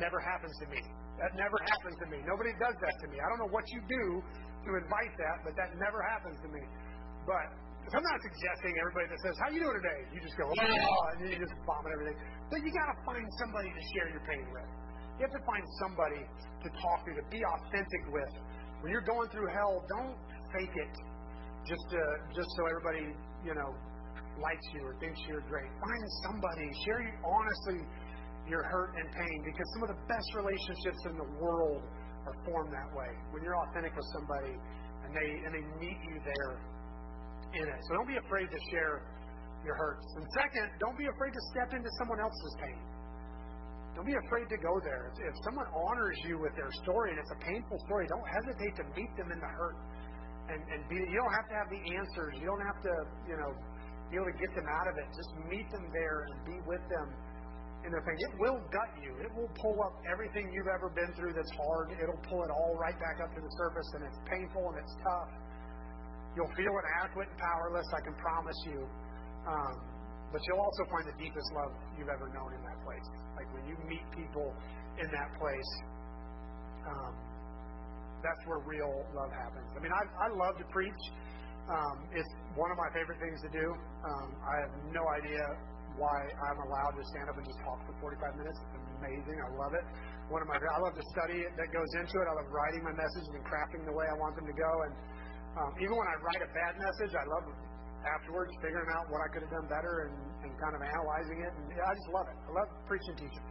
[0.00, 0.80] never happens to me.
[1.20, 2.24] That never happens to me.
[2.24, 3.20] Nobody does that to me.
[3.20, 4.04] I don't know what you do
[4.64, 6.64] to invite that, but that never happens to me.
[7.28, 7.46] But
[7.92, 11.16] I'm not suggesting everybody that says, "How you doing today?" You just go, "Oh," and
[11.20, 12.18] then you just vomit everything.
[12.48, 14.68] But you got to find somebody to share your pain with.
[15.18, 18.32] You have to find somebody to talk to, to be authentic with.
[18.80, 20.16] When you're going through hell, don't
[20.56, 20.94] fake it
[21.68, 22.00] just to,
[22.32, 23.12] just so everybody
[23.44, 23.76] you know
[24.40, 25.68] likes you or thinks you're great.
[25.68, 27.84] Find somebody, share you honestly
[28.50, 31.80] your hurt and pain, because some of the best relationships in the world
[32.26, 33.08] are formed that way.
[33.30, 34.52] When you're authentic with somebody
[35.06, 36.52] and they and they meet you there
[37.54, 37.80] in it.
[37.88, 39.06] So don't be afraid to share
[39.64, 40.06] your hurts.
[40.16, 42.80] And second, don't be afraid to step into someone else's pain.
[43.94, 45.10] Don't be afraid to go there.
[45.18, 48.84] If someone honors you with their story and it's a painful story, don't hesitate to
[48.94, 49.76] meet them in the hurt.
[50.48, 52.32] And, and be, you don't have to have the answers.
[52.38, 52.94] You don't have to,
[53.28, 53.50] you know,
[54.08, 55.06] be able to get them out of it.
[55.14, 57.06] Just meet them there and be with them
[57.84, 58.16] in their pain.
[58.16, 59.12] It will gut you.
[59.24, 61.96] It will pull up everything you've ever been through that's hard.
[61.96, 64.94] It'll pull it all right back up to the surface, and it's painful and it's
[65.00, 65.30] tough.
[66.36, 68.80] You'll feel inadequate and powerless, I can promise you.
[69.48, 69.76] Um,
[70.30, 73.02] but you'll also find the deepest love you've ever known in that place.
[73.34, 74.54] Like when you meet people
[75.02, 75.70] in that place,
[76.86, 77.14] um,
[78.22, 79.66] that's where real love happens.
[79.74, 81.02] I mean, I, I love to preach.
[81.66, 83.66] Um, it's one of my favorite things to do.
[84.06, 85.44] Um, I have no idea
[86.00, 88.56] why I'm allowed to stand up and just talk for 45 minutes.
[88.56, 89.36] It's amazing.
[89.36, 89.84] I love it.
[90.32, 92.26] One of my, I love the study that goes into it.
[92.26, 94.72] I love writing my messages and crafting the way I want them to go.
[94.88, 94.92] And
[95.60, 97.46] um, even when I write a bad message, I love
[98.16, 100.16] afterwards figuring out what I could have done better and,
[100.48, 101.52] and kind of analyzing it.
[101.52, 102.38] And yeah, I just love it.
[102.48, 103.46] I love preaching teaching.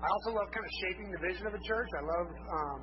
[0.00, 1.90] I also love kind of shaping the vision of a church.
[1.92, 2.80] I love um,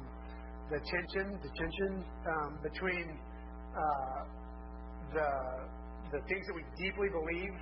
[0.70, 1.92] the tension, the tension
[2.28, 3.06] um, between
[3.74, 4.22] uh,
[5.16, 5.30] the
[6.14, 7.56] the things that we deeply believe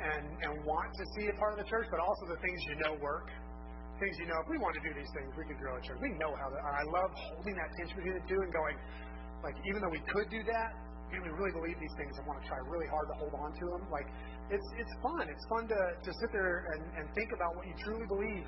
[0.00, 2.76] and and want to see a part of the church, but also the things you
[2.82, 3.30] know work.
[4.02, 6.02] Things you know, if we want to do these things, we could grow a church.
[6.02, 6.58] We know how to.
[6.58, 8.74] I love holding that tension between the two and going,
[9.46, 10.74] like even though we could do that,
[11.14, 13.54] man, we really believe these things and want to try really hard to hold on
[13.54, 13.86] to them.
[13.94, 14.10] Like
[14.50, 15.30] it's it's fun.
[15.30, 18.42] It's fun to to sit there and, and think about what you truly believe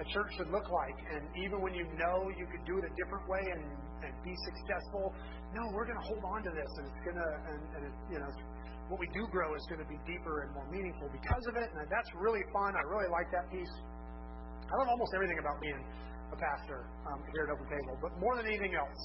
[0.00, 0.96] a church should look like.
[1.12, 3.64] And even when you know you could do it a different way and
[4.00, 5.12] and be successful,
[5.52, 7.94] no, we're going to hold on to this, and it's going to and, and it,
[8.12, 8.32] you know
[8.88, 11.68] what we do grow is going to be deeper and more meaningful because of it.
[11.74, 12.74] And that's really fun.
[12.78, 13.74] I really like that piece.
[14.70, 15.78] I love almost everything about being
[16.30, 18.98] a pastor um, here at Open Table, but more than anything else,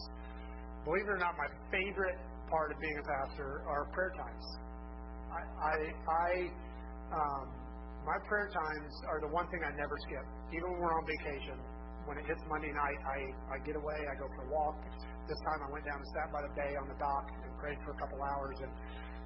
[0.85, 2.17] believe it or not, my favorite
[2.49, 4.45] part of being a pastor are prayer times.
[5.29, 5.75] I, I,
[6.09, 6.29] I
[7.13, 7.45] um,
[8.05, 10.25] my prayer times are the one thing I never skip.
[10.49, 11.57] Even when we're on vacation,
[12.05, 13.19] when it hits Monday night, I,
[13.53, 14.77] I get away, I go for a walk.
[15.27, 17.79] This time I went down and sat by the bay on the dock and prayed
[17.85, 18.57] for a couple hours.
[18.61, 18.73] And,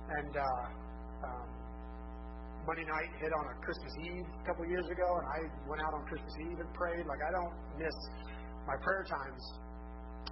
[0.05, 0.65] and uh,
[1.25, 1.47] um,
[2.65, 5.93] Monday night hit on a Christmas Eve a couple years ago, and I went out
[5.93, 7.05] on Christmas Eve and prayed.
[7.05, 7.97] Like I don't miss
[8.65, 9.43] my prayer times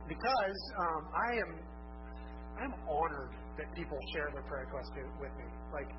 [0.09, 1.51] because um, I am
[2.57, 5.47] I'm honored that people share their prayer requests with me.
[5.69, 5.89] Like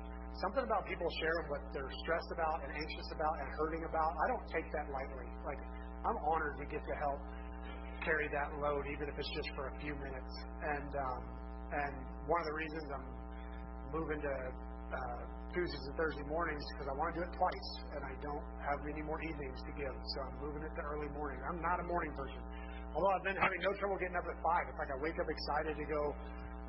[0.43, 4.11] something about people sharing what they're stressed about and anxious about and hurting about.
[4.11, 5.27] I don't take that lightly.
[5.47, 5.61] Like
[6.05, 7.19] I'm honored to get to help
[8.05, 10.33] carry that load, even if it's just for a few minutes.
[10.61, 11.21] And um,
[11.73, 11.93] and
[12.29, 13.09] one of the reasons I'm
[13.89, 14.35] moving to
[14.93, 18.45] uh, Tuesdays and Thursday mornings because I want to do it twice, and I don't
[18.61, 21.41] have any more evenings to give, so I'm moving it to early morning.
[21.49, 22.41] I'm not a morning person.
[22.93, 24.63] Although I've been having no trouble getting up at five.
[24.71, 26.01] It's like I wake up excited to go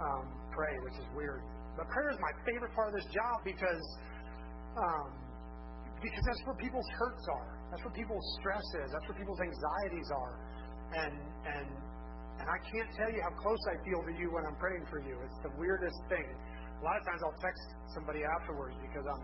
[0.02, 1.42] um, pray, which is weird.
[1.78, 3.84] But prayer is my favorite part of this job because
[4.74, 5.25] um,
[6.02, 7.50] because that's where people's hurts are.
[7.70, 8.88] That's where people's stress is.
[8.92, 10.34] That's where people's anxieties are.
[10.96, 11.68] And and
[12.36, 15.00] and I can't tell you how close I feel to you when I'm praying for
[15.00, 15.16] you.
[15.24, 16.26] It's the weirdest thing.
[16.26, 17.64] A lot of times I'll text
[17.96, 19.22] somebody afterwards because I'm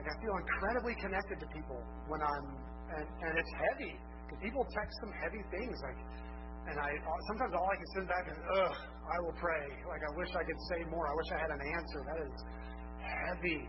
[0.00, 2.46] like I feel incredibly connected to people when I'm
[2.96, 3.94] and and it's heavy
[4.24, 6.00] because people text some heavy things like
[6.68, 6.90] and I
[7.32, 8.76] sometimes all I can send back is, ugh,
[9.08, 9.64] I will pray.
[9.88, 11.08] Like, I wish I could say more.
[11.08, 11.98] I wish I had an answer.
[12.04, 12.36] That is
[13.00, 13.60] heavy.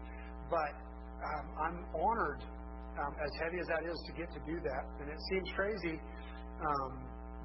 [0.52, 0.76] But
[1.22, 2.42] um, I'm honored,
[2.98, 4.84] um, as heavy as that is, to get to do that.
[5.02, 5.96] And it seems crazy,
[6.60, 6.92] um,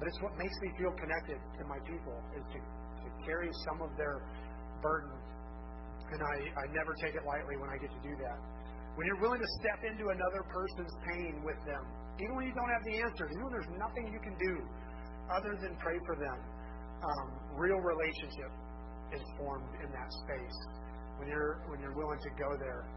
[0.01, 3.81] but it's what makes me feel connected to my people, is to, to carry some
[3.81, 4.21] of their
[4.81, 5.13] burden.
[6.07, 8.39] And I, I never take it lightly when I get to do that.
[8.95, 11.83] When you're willing to step into another person's pain with them,
[12.17, 14.55] even when you don't have the answers, even when there's nothing you can do
[15.29, 16.39] other than pray for them,
[17.05, 18.49] um, real relationship
[19.13, 20.57] is formed in that space.
[21.21, 22.89] When you're when you're willing to go there,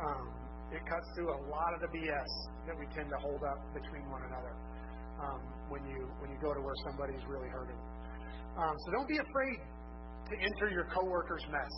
[0.00, 0.24] um,
[0.72, 2.32] it cuts through a lot of the BS
[2.66, 4.54] that we tend to hold up between one another.
[5.16, 5.40] Um,
[5.72, 7.80] when you when you go to where somebody's really hurting,
[8.60, 9.58] um, so don't be afraid
[10.28, 11.72] to enter your coworker's mess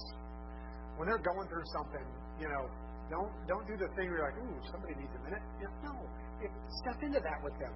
[0.99, 2.07] when they're going through something.
[2.43, 2.65] You know,
[3.11, 5.45] don't don't do the thing where you're like, ooh, somebody needs a minute.
[5.63, 5.95] Yeah, no,
[6.83, 7.75] step into that with them.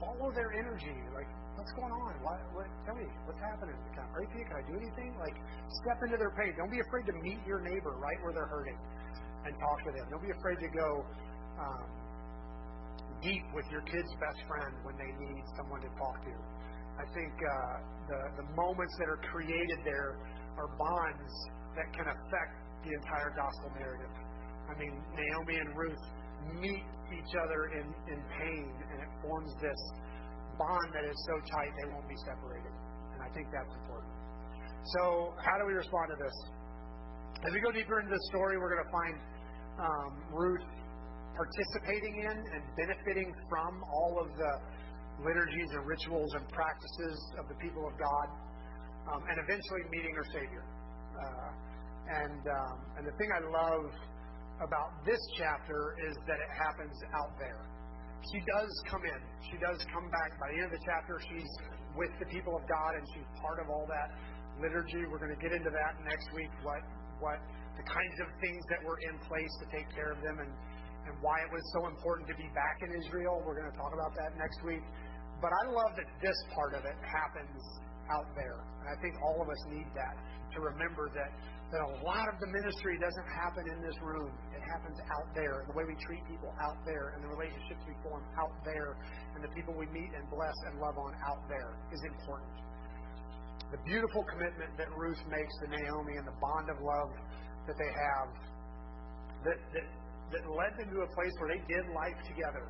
[0.00, 0.96] Follow their energy.
[1.12, 2.12] Like, what's going on?
[2.24, 3.76] What, what, tell me, what's happening?
[3.92, 4.46] Can I pray for you?
[4.48, 5.12] Can I do anything?
[5.20, 5.36] Like,
[5.84, 6.56] step into their pain.
[6.56, 8.78] Don't be afraid to meet your neighbor right where they're hurting
[9.44, 10.08] and talk to them.
[10.08, 10.88] Don't be afraid to go
[11.60, 11.88] um,
[13.20, 16.34] deep with your kid's best friend when they need someone to talk to.
[17.00, 17.76] I think uh,
[18.08, 20.20] the the moments that are created there
[20.60, 21.32] are bonds
[21.76, 22.52] that can affect
[22.84, 24.12] the entire gospel narrative.
[24.68, 26.04] I mean, Naomi and Ruth
[26.58, 26.84] meet
[27.14, 29.80] each other in, in pain, and it forms this
[30.58, 32.72] bond that is so tight they won't be separated.
[33.14, 34.12] And I think that's important.
[34.96, 36.36] So, how do we respond to this?
[37.44, 39.16] As we go deeper into the story, we're going to find
[39.80, 40.68] um, Ruth
[41.36, 44.52] participating in and benefiting from all of the
[45.24, 48.28] liturgies and rituals and practices of the people of God,
[49.12, 50.64] um, and eventually meeting her Savior.
[51.16, 51.50] Uh,
[52.10, 53.88] and um, and the thing I love
[54.60, 57.64] about this chapter is that it happens out there.
[58.28, 59.20] She does come in.
[59.48, 60.36] She does come back.
[60.36, 61.48] By the end of the chapter, she's
[61.96, 64.12] with the people of God and she's part of all that
[64.60, 65.08] liturgy.
[65.08, 66.52] We're going to get into that next week.
[66.60, 66.84] What
[67.20, 67.40] what
[67.76, 70.52] the kinds of things that were in place to take care of them and
[71.08, 73.40] and why it was so important to be back in Israel.
[73.40, 74.84] We're going to talk about that next week.
[75.40, 77.60] But I love that this part of it happens
[78.12, 78.60] out there.
[78.84, 80.16] And I think all of us need that
[80.54, 81.32] to remember that
[81.70, 84.34] that a lot of the ministry doesn't happen in this room.
[84.50, 85.62] It happens out there.
[85.70, 88.98] The way we treat people out there and the relationships we form out there
[89.34, 92.50] and the people we meet and bless and love on out there is important.
[93.70, 97.14] The beautiful commitment that Ruth makes to Naomi and the bond of love
[97.70, 98.28] that they have
[99.46, 99.86] that, that,
[100.34, 102.66] that led them to a place where they did life together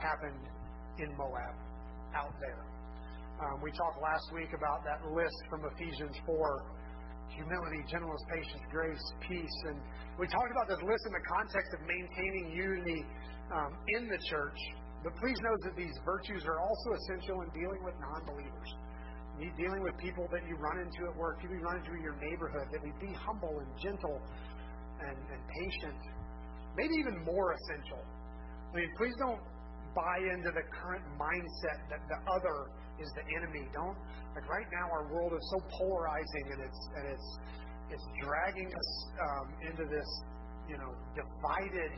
[0.00, 0.48] happened
[0.96, 1.54] in Moab,
[2.14, 2.62] out there.
[3.40, 6.80] Um, we talked last week about that list from Ephesians 4
[7.34, 9.56] humility, gentleness, patience, grace, peace.
[9.70, 9.78] And
[10.18, 13.00] we talked about this list in the context of maintaining unity
[13.54, 14.58] um, in the church.
[15.02, 18.70] But please note that these virtues are also essential in dealing with non believers.
[19.56, 22.68] Dealing with people that you run into at work, you run into in your neighborhood,
[22.72, 24.20] that we be humble and gentle
[25.00, 25.96] and, and patient.
[26.76, 28.04] Maybe even more essential.
[28.04, 29.40] I mean, please don't
[29.94, 32.70] buy into the current mindset that the other
[33.00, 33.66] is the enemy.
[33.72, 33.96] Don't
[34.34, 37.28] like right now our world is so polarizing and it's and it's
[37.90, 40.08] it's dragging us um, into this
[40.70, 41.92] you know divided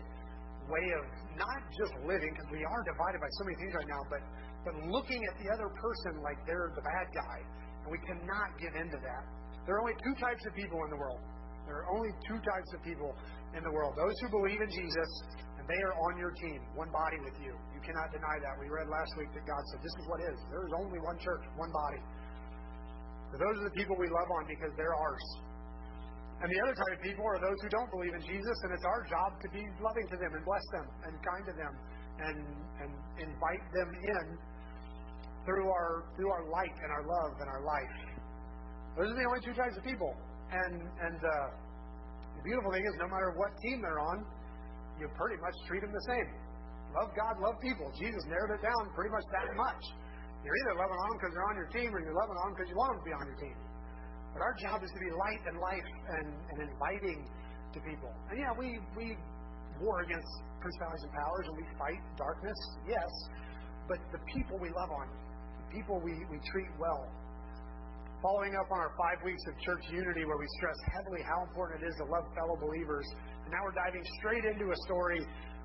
[0.71, 1.05] way of
[1.37, 4.23] not just living because we are divided by so many things right now, but
[4.65, 7.39] but looking at the other person like they're the bad guy,
[7.85, 9.25] and we cannot give into that.
[9.67, 11.21] There are only two types of people in the world.
[11.67, 13.13] There are only two types of people
[13.53, 15.11] in the world: those who believe in Jesus
[15.63, 17.55] and they are on your team, one body with you.
[17.83, 18.55] Cannot deny that.
[18.63, 20.39] We read last week that God said, This is what is.
[20.55, 22.01] There is only one church, one body.
[23.35, 25.27] So those are the people we love on because they're ours.
[26.43, 28.87] And the other type of people are those who don't believe in Jesus, and it's
[28.87, 31.73] our job to be loving to them and bless them and kind to them
[32.19, 32.39] and,
[32.83, 34.25] and invite them in
[35.47, 37.95] through our through our light and our love and our life.
[38.99, 40.15] Those are the only two types of people.
[40.51, 41.49] And and uh,
[42.37, 44.27] the beautiful thing is, no matter what team they're on,
[45.01, 46.29] you pretty much treat them the same.
[46.93, 47.89] Love God, love people.
[47.97, 49.83] Jesus narrowed it down pretty much that much.
[50.45, 52.55] You're either loving on them because they're on your team, or you're loving on them
[52.59, 53.59] because you want them to be on your team.
[54.37, 57.21] But our job is to be light and life and, and inviting
[57.73, 58.13] to people.
[58.29, 59.17] And yeah, we we
[59.81, 60.29] war against
[60.61, 63.11] principalities and powers, and we fight darkness, yes.
[63.89, 67.09] But the people we love on, the people we, we treat well.
[68.21, 71.83] Following up on our five weeks of church unity, where we stress heavily how important
[71.83, 73.03] it is to love fellow believers
[73.45, 75.21] and now we're diving straight into a story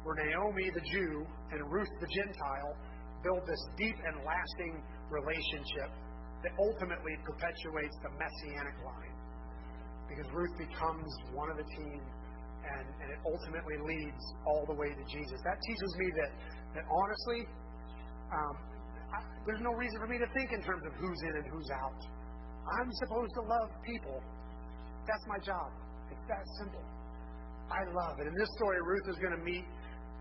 [0.07, 2.71] where Naomi, the Jew, and Ruth, the Gentile,
[3.27, 4.79] build this deep and lasting
[5.11, 5.91] relationship
[6.47, 9.15] that ultimately perpetuates the messianic line.
[10.07, 14.95] Because Ruth becomes one of the team, and, and it ultimately leads all the way
[14.95, 15.43] to Jesus.
[15.43, 16.31] That teaches me that,
[16.79, 17.43] that honestly,
[18.31, 18.55] um,
[19.11, 21.67] I, there's no reason for me to think in terms of who's in and who's
[21.83, 21.99] out.
[22.79, 24.23] I'm supposed to love people.
[25.03, 25.67] That's my job.
[26.15, 26.83] It's that simple.
[27.67, 28.27] I love it.
[28.31, 29.67] In this story, Ruth is going to meet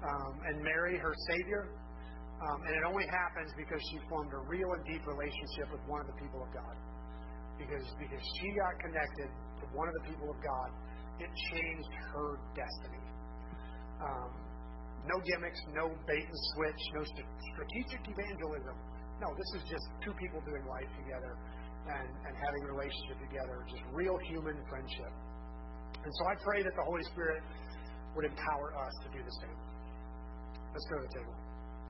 [0.06, 1.68] um, and marry her Savior.
[2.36, 6.04] Um, and it only happens because she formed a real and deep relationship with one
[6.04, 6.76] of the people of God.
[7.56, 10.68] Because, because she got connected to one of the people of God,
[11.16, 13.04] it changed her destiny.
[14.04, 14.30] Um,
[15.08, 18.76] no gimmicks, no bait and switch, no st- strategic evangelism.
[19.24, 21.32] No, this is just two people doing life together
[21.88, 25.12] and, and having a relationship together, just real human friendship.
[26.04, 27.40] And so I pray that the Holy Spirit
[28.12, 29.58] would empower us to do the same.
[30.76, 31.45] Let's